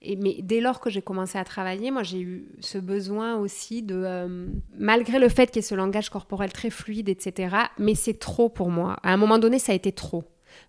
[0.02, 3.84] Et mais dès lors que j'ai commencé à travailler, moi, j'ai eu ce besoin aussi
[3.84, 7.56] de, euh, malgré le fait qu'il y ait ce langage corporel très fluide, etc.
[7.78, 8.98] Mais c'est trop pour moi.
[9.04, 10.24] À un moment donné, ça a été trop.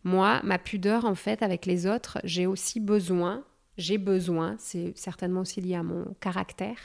[0.05, 3.45] Moi, ma pudeur, en fait, avec les autres, j'ai aussi besoin,
[3.79, 6.79] j'ai besoin, c'est certainement aussi lié à mon caractère,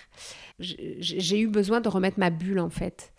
[0.59, 3.11] j'ai eu besoin de remettre ma bulle, en fait.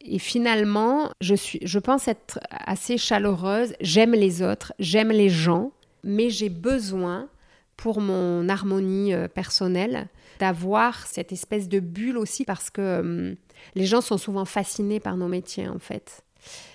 [0.00, 5.72] Et finalement, je, suis, je pense être assez chaleureuse, j'aime les autres, j'aime les gens,
[6.04, 7.28] mais j'ai besoin,
[7.76, 13.36] pour mon harmonie euh, personnelle, d'avoir cette espèce de bulle aussi parce que hum,
[13.74, 16.22] les gens sont souvent fascinés par nos métiers en fait.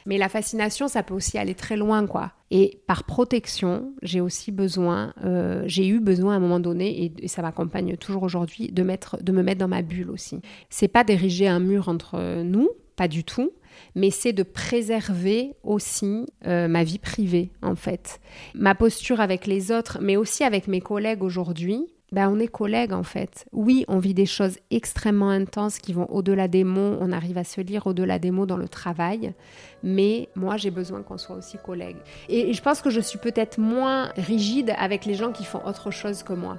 [0.06, 2.32] Mais la fascination, ça peut aussi aller très loin, quoi.
[2.50, 7.28] Et par protection, j'ai aussi besoin, euh, j'ai eu besoin à un moment donné, et,
[7.28, 10.40] ça m'accompagne toujours aujourd'hui, de, mettre, de me mettre dans ma bulle aussi.
[10.70, 13.52] C'est pas d'ériger un mur entre nous, pas du tout,
[13.96, 18.20] mais c'est de préserver aussi euh, ma vie privée, en fait.
[18.54, 22.92] Ma posture avec les autres, mais aussi avec mes collègues aujourd'hui, ben, on est collègues
[22.94, 23.46] en fait.
[23.54, 27.44] Oui, on vit des choses extrêmement intenses qui vont au-delà des mots, on arrive à
[27.44, 29.34] se lire au-delà des mots dans le travail,
[29.82, 31.98] mais moi j'ai besoin qu'on soit aussi collègues.
[32.28, 35.92] Et je pense que je suis peut-être moins rigide avec les gens qui font autre
[35.92, 36.58] chose que moi.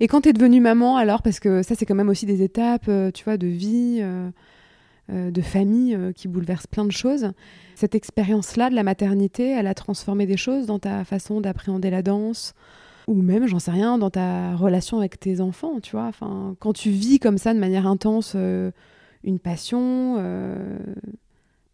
[0.00, 2.42] Et quand tu es devenue maman, alors, parce que ça, c'est quand même aussi des
[2.42, 4.30] étapes, euh, tu vois, de vie, euh,
[5.10, 7.32] euh, de famille qui bouleversent plein de choses.
[7.74, 12.02] Cette expérience-là de la maternité, elle a transformé des choses dans ta façon d'appréhender la
[12.02, 12.54] danse?
[13.08, 16.04] Ou même, j'en sais rien, dans ta relation avec tes enfants, tu vois?
[16.06, 18.36] Enfin, quand tu vis comme ça de manière intense
[19.24, 20.22] une passion,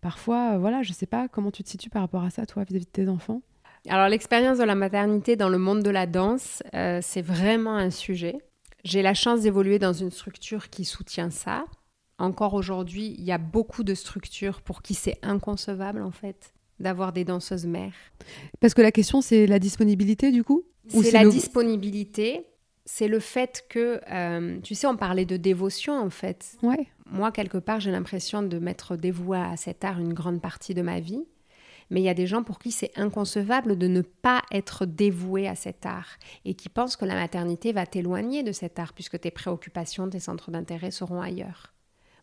[0.01, 2.77] parfois, voilà, je sais pas comment tu te situes par rapport à ça, toi, vis
[2.77, 3.43] à -vis de tes enfants?
[3.89, 7.91] Alors l'expérience de la maternité dans le monde de la danse, euh, c'est vraiment un
[7.91, 8.39] sujet.
[8.83, 11.65] J'ai la chance d'évoluer dans une structure qui soutient ça.
[12.19, 17.13] Encore aujourd'hui, il y a beaucoup de structures pour qui c'est inconcevable en fait d'avoir
[17.13, 17.95] des danseuses mères.
[18.61, 20.65] Parce que la question c'est la disponibilité du coup?
[20.89, 22.47] C'est la disponibilité,
[22.85, 26.57] c'est le fait que, euh, tu sais, on parlait de dévotion en fait.
[26.63, 26.87] Ouais.
[27.11, 30.83] Moi, quelque part, j'ai l'impression de m'être dévouée à cet art une grande partie de
[30.83, 31.25] ma vie
[31.95, 35.47] mais il y a des gens pour qui c'est inconcevable de ne pas être dévoué
[35.47, 39.21] à cet art et qui pensent que la maternité va t'éloigner de cet art puisque
[39.21, 41.73] tes préoccupations, tes centres d'intérêt seront ailleurs.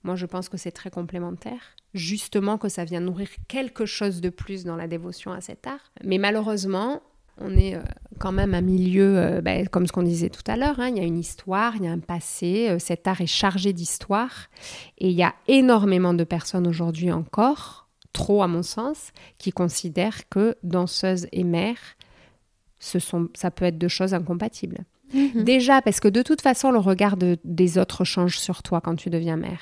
[0.04, 4.30] Moi, je pense que c'est très complémentaire, justement que ça vient nourrir quelque chose de
[4.30, 5.94] plus dans la dévotion à cet art.
[6.04, 7.02] Mais malheureusement,
[7.38, 7.82] on est euh,
[8.20, 10.98] quand même un milieu, euh, ben, comme ce qu'on disait tout à l'heure, hein, il
[10.98, 14.50] y a une histoire, il y a un passé, euh, cet art est chargé d'histoire,
[14.98, 17.81] et il y a énormément de personnes aujourd'hui encore
[18.14, 21.78] trop à mon sens, qui considèrent que danseuse et mère,
[22.80, 24.80] ce sont, ça peut être deux choses incompatibles.
[25.14, 25.44] Mhm.
[25.44, 29.10] Déjà, parce que de toute façon, le regard des autres change sur toi quand tu
[29.10, 29.60] deviens mère.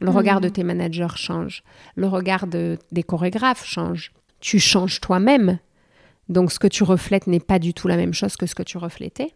[0.00, 0.52] Le regard de mhm.
[0.52, 1.62] tes managers change.
[1.94, 4.12] Le regard des chorégraphes change.
[4.40, 5.58] tu changes toi-même.
[6.30, 8.62] Donc ce que tu reflètes n'est pas du tout la même chose que ce que
[8.62, 9.34] tu reflétais.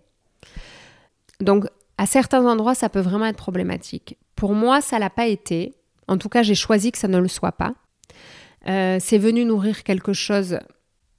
[1.40, 1.66] Donc
[1.98, 4.16] à certains endroits, ça peut vraiment être problématique.
[4.36, 5.74] Pour moi, ça l'a pas été.
[6.08, 7.74] En tout cas, j'ai choisi que ça ne le soit pas.
[8.66, 10.58] Euh, c'est venu nourrir quelque chose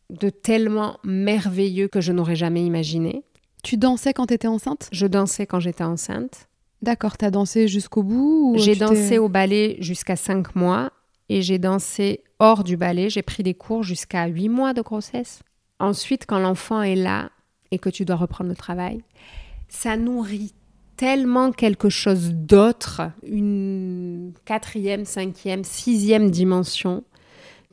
[0.09, 3.23] de tellement merveilleux que je n'aurais jamais imaginé.
[3.63, 4.89] Tu dansais quand tu étais enceinte?
[4.91, 6.47] Je dansais quand j'étais enceinte.
[6.81, 10.91] D'accord, tu as dansé jusqu'au bout J'ai dansé au ballet jusqu'à 5 mois
[11.29, 13.09] et j'ai dansé hors du ballet.
[13.09, 15.41] J'ai pris des cours jusqu'à 8 mois de grossesse.
[15.79, 17.31] Ensuite, quand l'enfant est là
[17.71, 19.01] et que tu dois reprendre le travail,
[19.67, 20.53] ça nourrit
[20.95, 27.03] tellement quelque chose d'autre, une quatrième, cinquième, sixième dimension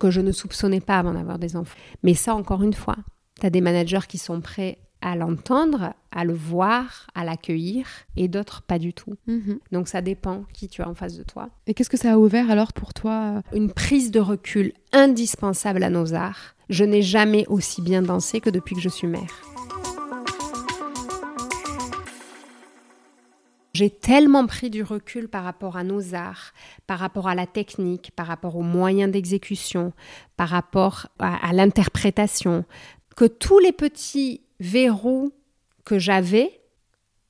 [0.02, 1.78] que je ne soupçonnais pas avant d'avoir des enfants.
[2.02, 2.96] Mais ça, encore une fois,
[3.40, 7.86] tu as des managers qui sont prêts à l'entendre, à le voir, à l'accueillir,
[8.16, 9.14] et d'autres pas du tout.
[9.28, 9.60] Mhm.
[9.70, 11.50] Donc ça dépend qui tu as en face de toi.
[11.68, 15.90] Et qu'est-ce que ça a ouvert alors pour toi Une prise de recul indispensable à
[15.90, 16.56] nos arts.
[16.68, 19.51] Je n'ai jamais aussi bien dansé que depuis que je suis mère.
[23.74, 26.52] J'ai tellement pris du recul par rapport à nos arts,
[26.86, 29.94] par rapport à la technique, par rapport aux moyens d'exécution,
[30.36, 32.66] par rapport à, l'interprétation,
[33.16, 35.32] que tous les petits verrous
[35.84, 36.60] que j'avais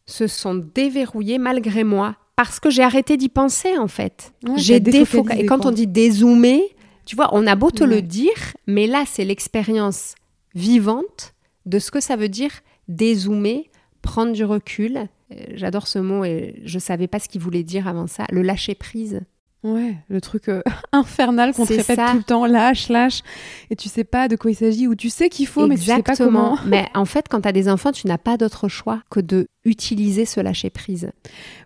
[0.07, 4.33] se sont déverrouillés malgré moi parce que j'ai arrêté d'y penser en fait.
[4.57, 5.45] j'ai défocalisé.
[5.45, 6.61] Et quand on dit dézoomer,
[7.05, 10.17] tu vois, on a beau te le dire, mais là c'est l'expérience
[10.57, 11.35] vivante
[11.67, 12.51] de ce que ça veut dire
[12.89, 13.71] dézoomer,
[14.03, 15.09] prendre du recul
[15.55, 18.75] j'adore ce mot et je savais pas ce qu'il voulait dire avant ça, le lâcher
[18.75, 19.21] prise.
[19.65, 20.61] Ouais, le truc euh,
[20.93, 23.23] infernal qu'on te répète tout le temps, lâche, lâche,
[23.71, 25.85] et tu sais pas de quoi il s'agit, ou tu sais qu'il faut, mais tu
[25.85, 26.59] sais pas comment.
[26.67, 29.47] mais en fait, quand tu as des enfants, tu n'as pas d'autre choix que de
[29.65, 31.13] utiliser ce lâcher prise.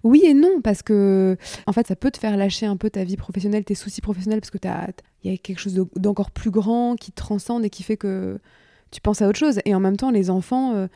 [0.04, 3.02] Oui et non, parce que en fait, ça peut te faire lâcher un peu ta
[3.02, 4.58] vie professionnelle, tes soucis professionnels, parce que
[5.24, 8.38] il y a quelque chose d'encore plus grand qui te transcende et qui fait que
[8.90, 9.60] tu penses à autre chose.
[9.64, 10.86] Et en même temps, les enfants, euh,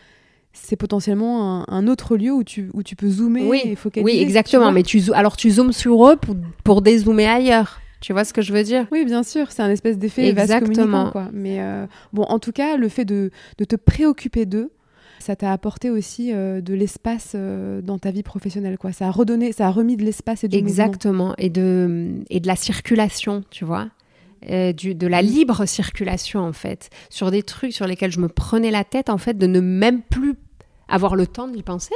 [0.52, 4.04] c'est potentiellement un, autre lieu où tu, où tu peux zoomer oui, et focaliser.
[4.04, 4.72] Oui, exactement.
[4.72, 6.34] Mais tu alors tu zoomes sur eux pour,
[6.64, 7.80] pour dézoomer ailleurs.
[8.00, 8.86] Tu vois ce que je veux dire?
[8.90, 9.52] Oui, bien sûr.
[9.52, 11.10] C'est un espèce d'effet Exactement.
[11.10, 11.28] Quoi.
[11.32, 14.70] Mais euh, bon, en tout cas, le fait de, de te préoccuper d'eux,
[15.18, 18.78] ça t'a apporté aussi euh, de l'espace euh, dans ta vie professionnelle.
[18.78, 18.92] Quoi.
[18.92, 21.34] Ça a redonné, ça a remis de l'espace et du Exactement.
[21.36, 23.88] Et de, et de la circulation, tu vois
[24.42, 28.70] du, de la libre circulation en fait, sur des trucs sur lesquels je me prenais
[28.70, 30.34] la tête en fait, de ne même plus
[30.88, 31.94] avoir le temps d'y penser,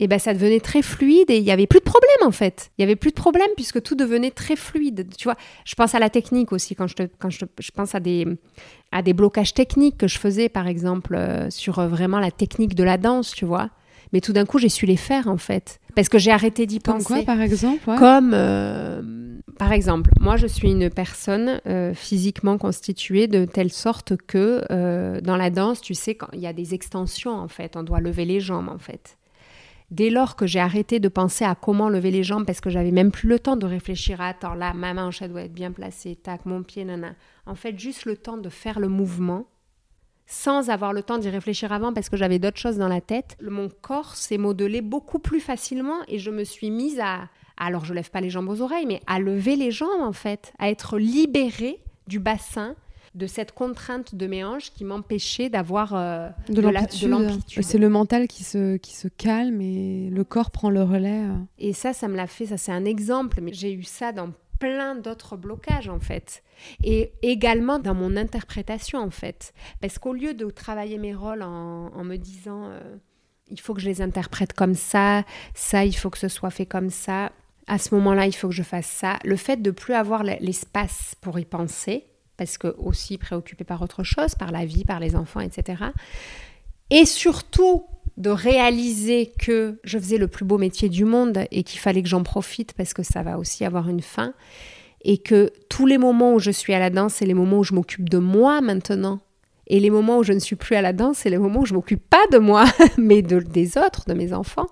[0.00, 2.70] et ben ça devenait très fluide et il y avait plus de problème en fait.
[2.78, 5.06] Il y avait plus de problème puisque tout devenait très fluide.
[5.16, 8.00] Tu vois, je pense à la technique aussi quand je quand je, je, pense à
[8.00, 8.26] des
[8.90, 12.74] à des blocages techniques que je faisais par exemple euh, sur euh, vraiment la technique
[12.74, 13.70] de la danse, tu vois.
[14.12, 16.80] Mais tout d'un coup, j'ai su les faire en fait parce que j'ai arrêté d'y
[16.80, 17.06] penser.
[17.06, 21.60] Comme quoi par exemple Comme euh, par exemple, moi je suis une personne
[21.94, 26.52] physiquement constituée de telle sorte que dans la danse, tu sais, quand il y a
[26.52, 29.16] des extensions en fait, on doit lever les jambes en fait.
[29.90, 32.90] Dès lors que j'ai arrêté de penser à comment lever les jambes, parce que j'avais
[32.90, 35.72] même plus le temps de réfléchir à attends, là, ma manche, elle doit être bien
[35.72, 37.14] placée, tac, mon pied, nana.
[37.46, 39.46] En fait, juste le temps de faire le mouvement,
[40.26, 43.36] sans avoir le temps d'y réfléchir avant, parce que j'avais d'autres choses dans la tête,
[43.42, 47.28] mon corps s'est modelé beaucoup plus facilement et je me suis mise à.
[47.56, 50.52] Alors, je lève pas les jambes aux oreilles, mais à lever les jambes, en fait,
[50.58, 52.74] à être libérée du bassin
[53.14, 57.62] de cette contrainte de mes hanches qui m'empêchait d'avoir euh, de l'amplitude.
[57.62, 61.22] C'est le mental qui se, qui se calme et le corps prend le relais.
[61.22, 61.36] Euh.
[61.58, 64.32] Et ça, ça me l'a fait, ça c'est un exemple, mais j'ai eu ça dans
[64.58, 66.42] plein d'autres blocages en fait.
[66.82, 69.52] Et également dans mon interprétation en fait.
[69.80, 72.96] Parce qu'au lieu de travailler mes rôles en, me disant euh,
[73.48, 75.24] il faut que je les interprète comme ça,
[75.54, 77.30] ça il faut que ce soit fait comme ça,
[77.66, 81.14] à ce moment-là il faut que je fasse ça, le fait de plus avoir l'espace
[81.20, 82.04] pour y penser,
[82.36, 85.84] parce que aussi préoccupée par autre chose, par la vie, par les enfants, etc.
[86.90, 87.84] Et surtout
[88.16, 92.08] de réaliser que je faisais le plus beau métier du monde et qu'il fallait que
[92.08, 94.34] j'en profite parce que ça va aussi avoir une fin.
[95.06, 97.64] Et que tous les moments où je suis à la danse, c'est les moments où
[97.64, 99.20] je m'occupe de moi maintenant.
[99.66, 101.66] Et les moments où je ne suis plus à la danse, c'est les moments où
[101.66, 102.64] je m'occupe pas de moi,
[102.98, 104.68] mais de, des autres, de mes enfants.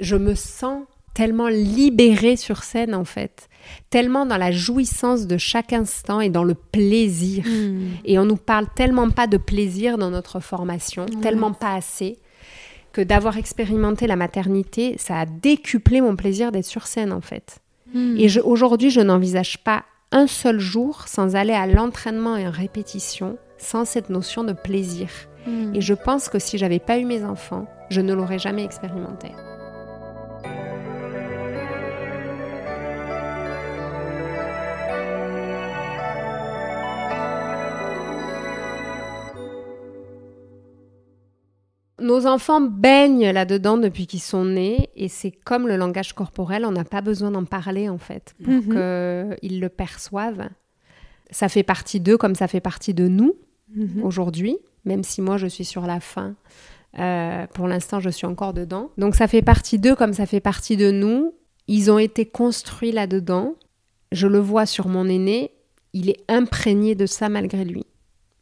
[0.00, 0.82] Je me sens
[1.14, 3.48] tellement libérée sur scène en fait,
[3.90, 7.44] tellement dans la jouissance de chaque instant et dans le plaisir.
[7.46, 7.88] Hmm.
[8.04, 12.18] Et on nous parle tellement pas de plaisir dans notre formation, tellement pas assez,
[12.92, 17.58] que d'avoir expérimenté la maternité, ça a décuplé mon plaisir d'être sur scène en fait.
[17.94, 18.16] Hmm.
[18.18, 23.38] Et aujourd'hui, je n'envisage pas un seul jour sans aller à l'entraînement et en répétition,
[23.58, 25.08] sans cette notion de plaisir.
[25.46, 25.74] Hmm.
[25.74, 29.28] Et je pense que si j'avais pas eu mes enfants, je ne l'aurais jamais expérimenté.
[42.00, 46.70] Nos enfants baignent là-dedans depuis qu'ils sont nés et c'est comme le langage corporel, on
[46.72, 49.36] n'a pas besoin d'en parler en fait pour Mhm.
[49.40, 50.48] qu'ils le perçoivent.
[51.30, 53.34] Ça fait partie d'eux comme ça fait partie de nous
[53.74, 54.02] Mhm.
[54.04, 56.34] aujourd'hui, même si moi je suis sur la fin.
[56.98, 58.90] Euh, pour l'instant, je suis encore dedans.
[58.96, 61.34] Donc ça fait partie d'eux comme ça fait partie de nous.
[61.66, 63.56] Ils ont été construits là-dedans.
[64.12, 65.50] Je le vois sur mon aîné,
[65.92, 67.84] il est imprégné de ça malgré lui.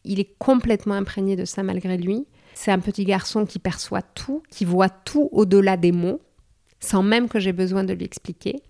[0.05, 2.27] Il est complètement imprégné de ça malgré lui.
[2.59, 6.23] C'est un petit garçon qui perçoit tout, qui voit tout au-delà des mots,
[6.81, 8.63] sans même que j'ai besoin de lui expliquer.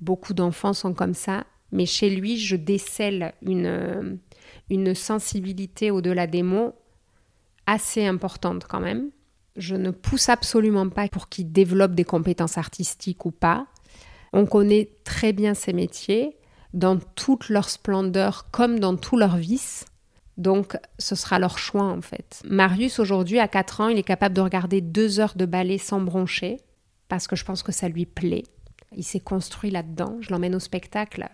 [0.00, 4.20] Beaucoup d'enfants sont comme ça, mais chez lui, je décèle une,
[4.70, 6.74] une sensibilité au-delà des mots
[7.66, 9.10] assez importante quand même.
[9.56, 13.66] Je ne pousse absolument pas pour qu'il développe des compétences artistiques ou pas.
[14.32, 16.36] On connaît très bien ces métiers
[16.72, 19.86] dans toute leur splendeur comme dans tous leurs vices.
[20.36, 22.42] Donc, ce sera leur choix en fait.
[22.44, 26.00] Marius, aujourd'hui, à 4 ans, il est capable de regarder deux heures de ballet sans
[26.00, 26.58] broncher
[27.08, 28.44] parce que je pense que ça lui plaît.
[28.96, 30.16] Il s'est construit là-dedans.
[30.20, 31.28] Je l'emmène au spectacle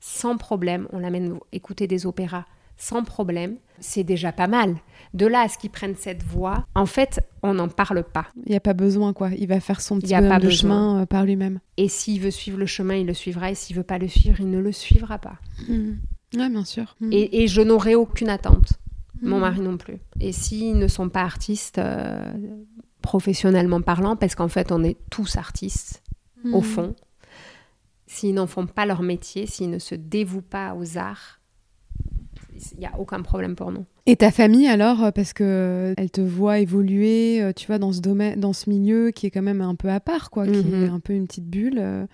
[0.00, 0.86] sans problème.
[0.92, 2.44] On l'amène écouter des opéras
[2.76, 3.56] sans problème.
[3.80, 4.76] C'est déjà pas mal.
[5.14, 8.26] De là à ce qu'il prenne cette voie, en fait, on n'en parle pas.
[8.46, 9.30] Il n'y a pas besoin, quoi.
[9.30, 11.60] Il va faire son petit y a bonhomme pas de chemin euh, par lui-même.
[11.76, 13.50] Et s'il veut suivre le chemin, il le suivra.
[13.50, 15.36] Et s'il veut pas le suivre, il ne le suivra pas.
[15.68, 15.98] Mhm.
[16.36, 16.96] Ouais, bien sûr.
[17.00, 17.12] Mhm.
[17.12, 18.74] Et, et je n'aurai aucune attente.
[19.22, 19.40] Mon Mhm.
[19.40, 19.98] mari non plus.
[20.20, 22.32] Et s'ils ne sont pas artistes, euh,
[23.02, 26.02] professionnellement parlant, parce qu'en fait, on est tous artistes,
[26.52, 26.62] au Mhm.
[26.62, 26.96] fond,
[28.06, 31.40] s'ils n'en font pas leur métier, s'ils ne se dévouent pas aux arts,
[32.72, 33.84] il n'y a aucun problème pour nous.
[34.06, 37.92] Et ta famille alors, euh, parce que euh, elle te voit évoluer, tu vois, dans
[37.92, 40.64] ce domaine, dans ce milieu qui est quand même un peu à part, quoi, qui
[40.64, 40.84] Mhm.
[40.84, 42.06] est un peu une petite bulle.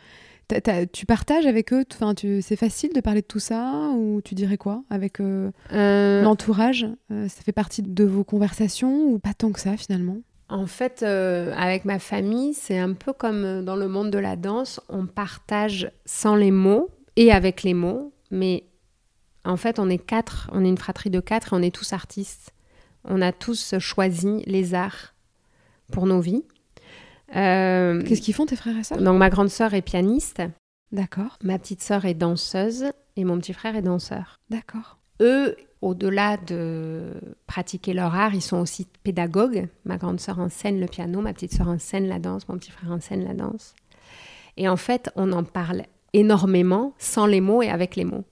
[0.93, 4.57] Tu partages avec eux, enfin, c'est facile de parler de tout ça, ou tu dirais
[4.57, 9.53] quoi avec euh, Euh, l'entourage euh, Ça fait partie de vos conversations ou pas tant
[9.53, 10.19] que ça finalement?
[10.49, 14.81] En fait, avec ma famille, c'est un peu comme dans le monde de la danse,
[14.89, 18.65] on partage sans les mots et avec les mots, mais
[19.45, 21.93] en fait, on est quatre, on est une fratrie de quatre et on est tous
[21.93, 22.53] artistes.
[23.05, 25.15] On a tous choisi les arts
[25.91, 26.45] pour nos vies.
[27.37, 28.99] Euh, Qu'est-ce qu'ils font tes frères et sœurs?
[29.01, 30.43] donc ma grande sœur est pianiste,
[30.93, 34.39] D'accord, ma petite sœur est danseuse et mon petit frère est danseur.
[34.51, 34.99] d'accord.
[35.21, 37.15] eux, au-delà de
[37.47, 39.69] pratiquer leur art, ils sont aussi pédagogues.
[39.85, 42.91] Ma grande sœur enseigne le piano, ma petite sœur enseigne la danse, mon petit frère
[42.91, 43.75] enseigne la danse.
[44.59, 48.25] Et en fait, on en parle énormément sans les mots et avec les mots.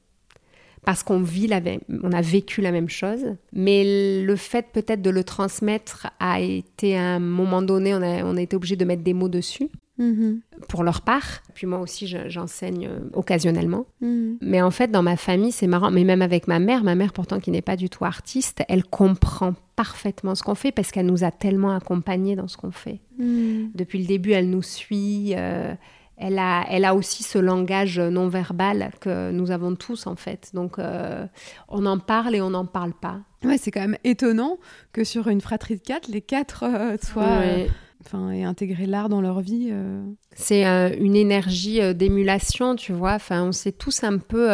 [0.88, 3.20] Parce qu'on vit la même, on a vécu la même chose,
[3.52, 8.24] mais le fait peut-être de le transmettre a été à un moment donné, on a,
[8.24, 9.68] on a été obligé de mettre des mots dessus
[9.98, 11.42] Mhm, pour leur part.
[11.54, 13.84] Puis moi aussi, je- j'enseigne euh, occasionnellement.
[14.00, 14.38] mhm.
[14.40, 15.90] Mais en fait, dans ma famille, c'est marrant.
[15.90, 18.84] Mais même avec ma mère, ma mère pourtant qui n'est pas du tout artiste, elle
[18.84, 23.00] comprend parfaitement ce qu'on fait parce qu'elle nous a tellement accompagnés dans ce qu'on fait.
[23.18, 23.72] Mhm.
[23.74, 25.34] Depuis le début, elle nous suit.
[25.36, 25.74] euh,
[26.18, 30.50] elle, a, elle a aussi ce langage non verbal que nous avons tous en fait.
[30.54, 31.26] Donc, euh,
[31.68, 33.20] on en parle et on n'en parle pas.
[33.44, 34.58] Ouais, c'est quand même étonnant
[34.92, 37.68] que sur une fratrie de quatre, les quatre euh, soient, Ouais.
[38.04, 39.68] enfin, aient intégré l'art dans leur vie.
[39.70, 40.02] euh.
[40.34, 40.64] C'est
[40.98, 43.14] une énergie d'émulation, tu vois.
[43.14, 44.48] Enfin, on s'est tous un peu.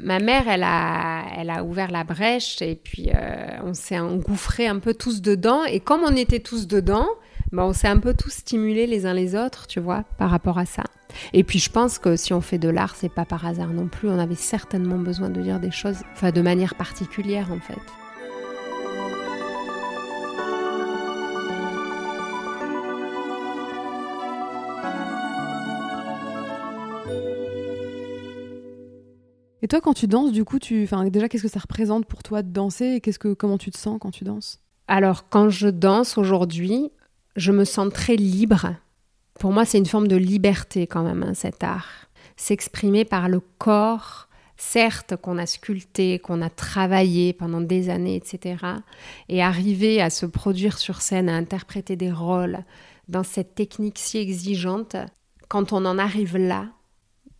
[0.00, 4.66] ma mère, elle a, elle a ouvert la brèche et puis euh, on s'est engouffrés
[4.66, 5.64] un peu tous dedans.
[5.64, 7.06] Et comme on était tous dedans,
[7.58, 10.66] on s'est un peu tous stimulés les uns les autres, tu vois, par rapport à
[10.66, 10.84] ça.
[11.32, 13.88] Et puis je pense que si on fait de l'art, c'est pas par hasard non
[13.88, 14.08] plus.
[14.08, 17.80] On avait certainement besoin de dire des choses, enfin, de manière particulière en fait.
[29.62, 32.22] Et toi, quand tu danses, du coup, tu, enfin, déjà, qu'est-ce que ça représente pour
[32.22, 34.58] toi de danser et qu'est-ce que, comment tu te sens quand tu danses?
[34.88, 36.90] Alors, quand je danse aujourd'hui,
[37.36, 38.74] je me sens très libre.
[39.38, 42.06] Pour moi, c'est une forme de liberté quand même, hein, cet art.
[42.36, 48.64] S'exprimer par le corps, certes qu'on a sculpté, qu'on a travaillé pendant des années, etc.
[49.28, 52.64] Et arriver à se produire sur scène, à interpréter des rôles
[53.08, 54.96] dans cette technique si exigeante,
[55.48, 56.68] quand on en arrive là,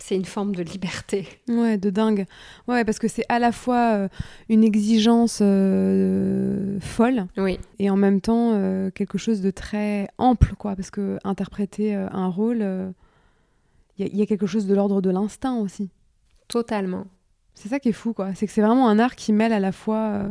[0.03, 1.29] c'est une forme de liberté.
[1.49, 2.27] Ouais, de dingue.
[2.69, 4.09] Ouais, parce que c'est à la fois euh,
[4.49, 10.55] une exigence euh, folle Oui, et en même temps euh, quelque chose de très ample,
[10.59, 10.77] quoi.
[10.77, 12.65] Parce que interpréter un rôle,
[13.99, 15.91] il y, a quelque chose de l'ordre de l'instinct aussi.
[16.49, 17.07] totalement.
[17.55, 18.35] C'est ça qui est fou, quoi.
[18.35, 20.23] C'est que c'est vraiment un art qui mêle à la fois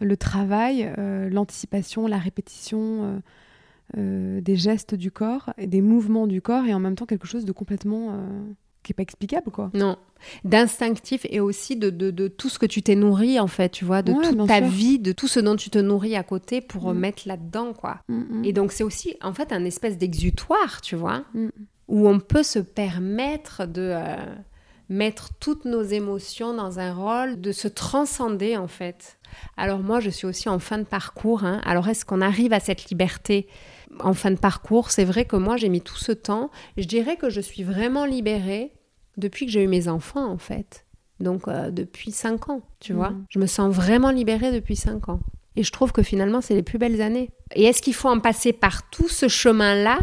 [0.00, 0.92] le travail,
[1.30, 3.22] l'anticipation, la répétition
[3.94, 7.44] des gestes du corps et des mouvements du corps et en même temps quelque chose
[7.44, 8.18] de complètement
[8.86, 9.70] qui est pas explicable, quoi.
[9.74, 9.96] Non.
[10.44, 13.84] D'instinctif et aussi de, de, de, tout ce que tu t'es nourri, en fait, tu
[13.84, 14.66] vois, de Ouais, toute ta sûr.
[14.68, 16.98] vie, de tout ce dont tu te nourris à côté pour Mm.
[16.98, 17.98] mettre là-dedans, quoi.
[18.08, 18.44] Mm, mm.
[18.44, 21.48] Et donc, c'est aussi, en fait, un espèce d'exutoire, tu vois, Mm.
[21.88, 24.16] où on peut se permettre de euh,
[24.88, 29.18] mettre toutes nos émotions dans un rôle, de se transcender, en fait.
[29.56, 31.44] Alors, moi, je suis aussi en fin de parcours.
[31.44, 31.60] hein.
[31.64, 33.48] Alors, est-ce qu'on arrive à cette liberté
[34.00, 34.90] en fin de parcours?
[34.92, 36.50] C'est vrai que moi, j'ai mis tout ce temps.
[36.76, 38.72] Je dirais que je suis vraiment libérée
[39.16, 40.84] depuis que j'ai eu mes enfants, en fait.
[41.20, 43.10] Donc, euh, depuis cinq ans, tu vois.
[43.10, 43.24] Mhm.
[43.30, 45.20] Je me sens vraiment libérée depuis cinq ans.
[45.56, 47.30] Et je trouve que finalement, c'est les plus belles années.
[47.54, 49.98] Et est-ce qu'il faut en passer par tout ce chemin-là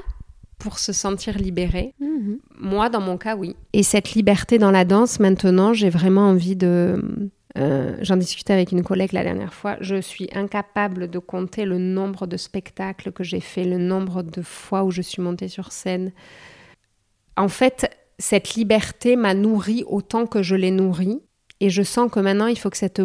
[0.58, 2.40] pour se sentir libéré Mhm.
[2.58, 3.56] Moi, dans mon cas, oui.
[3.74, 7.22] Et cette liberté dans la danse, maintenant, j'ai vraiment envie de...
[7.58, 9.78] euh, J'en discutais avec une collègue la dernière fois.
[9.82, 14.42] Je suis incapable de compter le nombre de spectacles que j'ai fait, le nombre de
[14.42, 16.12] fois où je suis montée sur scène.
[17.38, 17.90] En fait,
[18.24, 21.20] cette liberté m'a nourrie autant que je l'ai nourrie.
[21.60, 23.02] Et je sens que maintenant, il faut que cette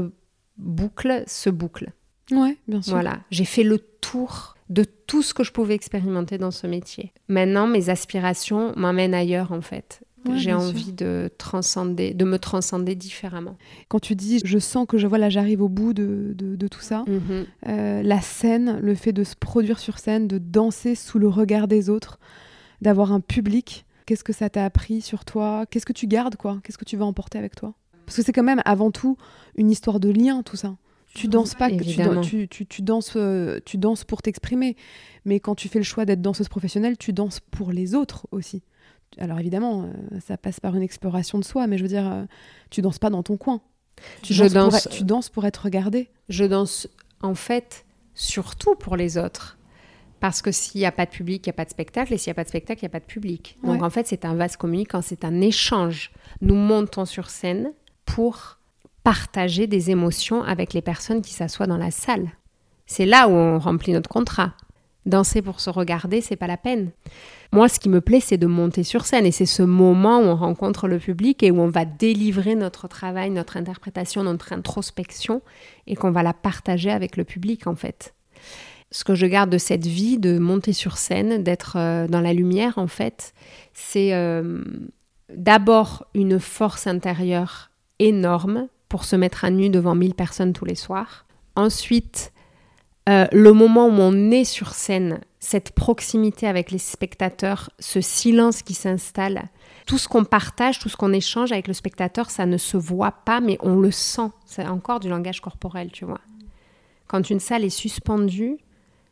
[0.56, 1.92] boucle se boucle.
[2.30, 2.92] Ouais, bien sûr.
[2.92, 7.12] Voilà, j'ai fait le tour de tout ce que je pouvais expérimenter dans ce métier.
[7.28, 10.00] Maintenant, mes aspirations m'emmènent ailleurs en fait.
[10.28, 13.56] Ouais, j'ai envie de transcender, de me transcender différemment.
[13.88, 16.80] Quand tu dis, je sens que je voilà, j'arrive au bout de, de, de tout
[16.80, 17.46] ça, Mhm.
[17.68, 21.66] euh, la scène, le fait de se produire sur scène, de danser sous le regard
[21.68, 22.18] des autres,
[22.82, 25.66] d'avoir un public, qu'est-ce que ça t'a appris sur toi?
[25.70, 26.60] Qu'est-ce que tu gardes, quoi?
[26.64, 27.74] Qu'est-ce que tu vas emporter avec toi?
[28.06, 29.18] Parce que c'est quand même avant tout
[29.56, 30.76] une histoire de lien, tout ça.
[31.14, 32.22] Tu danses pas, Évidemment.
[32.22, 34.76] tu, tu, tu danses, euh, tu danses pour t'exprimer,
[35.26, 38.62] mais quand tu fais le choix d'être danseuse professionnelle, tu danses pour les autres aussi.
[39.18, 42.24] Alors évidemment, euh, ça passe par une exploration de soi, mais je veux dire, euh,
[42.70, 43.60] tu danses pas dans ton coin.
[44.22, 46.08] Tu, Je danses, pour danse- être, tu danses pour être regardé.
[46.28, 46.88] Je danse
[47.20, 47.84] en fait
[48.14, 49.57] surtout pour les autres.
[50.20, 52.18] Parce que s'il n'y a pas de public, il n'y a pas de spectacle, et
[52.18, 53.56] s'il n'y a pas de spectacle, il n'y a pas de public.
[53.62, 56.10] Donc en fait, c'est un vase communicant, c'est un échange.
[56.40, 57.72] Nous montons sur scène
[58.04, 58.58] pour
[59.04, 62.30] partager des émotions avec les personnes qui s'assoient dans la salle.
[62.86, 64.54] C'est là où on remplit notre contrat.
[65.06, 66.90] Danser pour se regarder, c'est pas la peine.
[67.52, 70.24] Moi, ce qui me plaît, c'est de monter sur scène et c'est ce moment où
[70.24, 75.40] on rencontre le public et où on va délivrer notre travail, notre interprétation, notre introspection
[75.86, 78.14] et qu'on va la partager avec le public en fait.
[78.90, 82.32] Ce que je garde de cette vie de monter sur scène, d'être euh, dans la
[82.32, 83.34] lumière en fait,
[83.74, 84.62] c'est euh,
[85.34, 90.74] d'abord une force intérieure énorme pour se mettre à nu devant 1000 personnes tous les
[90.74, 91.26] soirs.
[91.54, 92.32] Ensuite,
[93.08, 98.62] euh, le moment où on est sur scène, cette proximité avec les spectateurs, ce silence
[98.62, 99.44] qui s'installe,
[99.86, 103.12] tout ce qu'on partage, tout ce qu'on échange avec le spectateur, ça ne se voit
[103.12, 104.30] pas, mais on le sent.
[104.46, 106.20] C'est encore du langage corporel, tu vois.
[107.06, 108.58] Quand une salle est suspendue,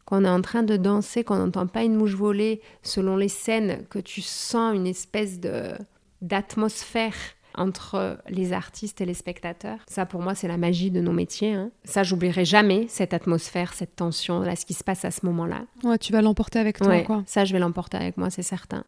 [0.07, 3.85] qu'on est en train de danser, qu'on n'entend pas une mouche voler, selon les scènes,
[3.91, 5.73] que tu sens une espèce de
[6.23, 7.15] d'atmosphère
[7.59, 9.79] entre les artistes et les spectateurs.
[9.89, 11.55] Ça, pour moi, c'est la magie de nos métiers.
[11.55, 11.71] hein.
[11.85, 15.63] Ça, j'oublierai jamais cette atmosphère, cette tension, là, ce qui se passe à ce moment-là.
[15.83, 17.23] Ouais, tu vas l'emporter avec toi, Ouais, quoi.
[17.27, 18.85] ça, je vais l'emporter avec moi, c'est certain.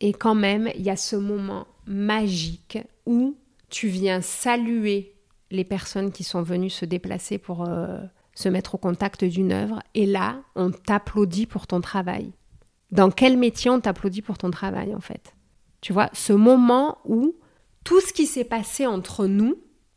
[0.00, 3.36] Et quand même, il y a ce moment magique où
[3.68, 5.14] tu viens saluer
[5.50, 7.98] les personnes qui sont venues se déplacer pour euh,
[8.38, 9.82] se mettre au contact d'une œuvre.
[9.94, 12.30] Et là, on t'applaudit pour ton travail.
[12.92, 15.34] Dans quel métier on t'applaudit pour ton travail, en fait?
[15.80, 17.34] Tu vois, ce moment où
[17.82, 19.56] tout ce qui s'est passé entre nous,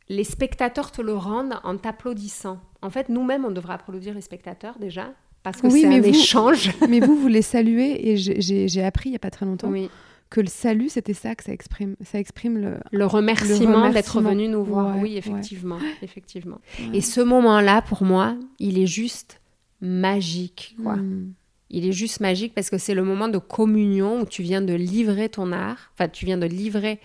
[0.09, 2.59] les spectateurs te le rendent en t'applaudissant.
[2.81, 5.13] En fait, nous-mêmes, on devrait applaudir les spectateurs déjà,
[5.43, 6.71] parce que Oui, c'est un vous- échange.
[6.89, 9.89] Mais vous, vous les saluez, et j'ai- appris il y a pas très longtemps Oui.
[10.31, 11.95] Que le salut, c'était ça que ça exprime.
[12.03, 12.77] Ça exprime le.
[12.91, 14.95] Le remerciement, d'être venu nous voir.
[14.95, 15.17] Ouais, oui, ouais.
[15.17, 16.59] effectivement, effectivement.
[16.93, 19.41] Et ce moment-là, pour moi, il est juste
[19.81, 20.95] magique, quoi.
[20.95, 21.33] Hmm.
[21.69, 24.73] Il est juste magique parce que c'est le moment de communion où tu viens de
[24.73, 26.99] livrer ton art, enfin, tu viens de livrer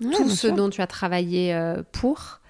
[0.00, 0.54] tout ce sûr.
[0.54, 2.40] dont tu as travaillé euh, pour.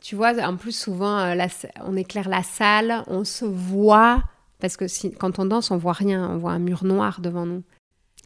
[0.00, 1.48] Tu vois, en plus, souvent, euh, la
[1.84, 4.22] on éclaire la salle, on se voit,
[4.60, 7.46] parce que si, quand on danse, on voit rien, on voit un mur noir devant
[7.46, 7.62] nous.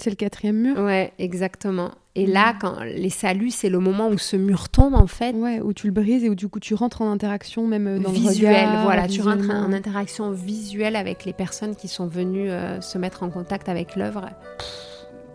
[0.01, 0.79] C'est le quatrième mur.
[0.79, 1.91] Ouais, exactement.
[2.17, 2.31] Et Mm.
[2.33, 5.33] là, quand les saluts, c'est le moment où ce mur tombe, en fait.
[5.35, 7.99] Ouais, où tu le brises et où du coup tu rentres en interaction même euh,
[7.99, 8.83] dans visuel, le regard.
[8.85, 13.23] voilà, tu rentres en interaction visuelle avec les personnes qui sont venues euh, se mettre
[13.23, 14.31] en contact avec l'œuvre.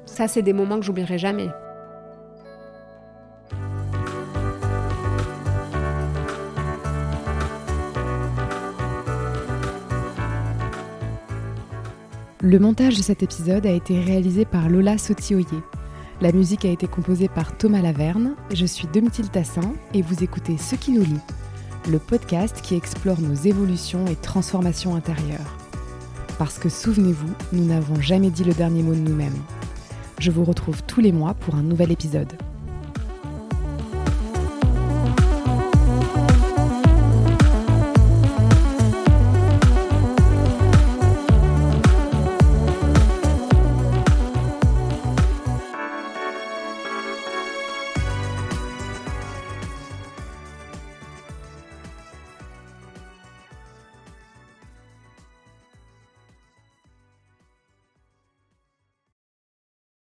[0.06, 1.48] Ça, c'est des moments que j'oublierai jamais.
[12.46, 15.64] Le montage de cet épisode a été réalisé par Lola Sotioyer.
[16.22, 18.36] La musique a été composée par Thomas Laverne.
[18.54, 21.20] Je suis Domitil Tassin et vous écoutez Ce qui nous lie,
[21.90, 25.58] le podcast qui explore nos évolutions et transformations intérieures.
[26.38, 29.42] Parce que souvenez-vous, nous n'avons jamais dit le dernier mot de nous-mêmes.
[30.20, 32.32] Je vous retrouve tous les mois pour un nouvel épisode.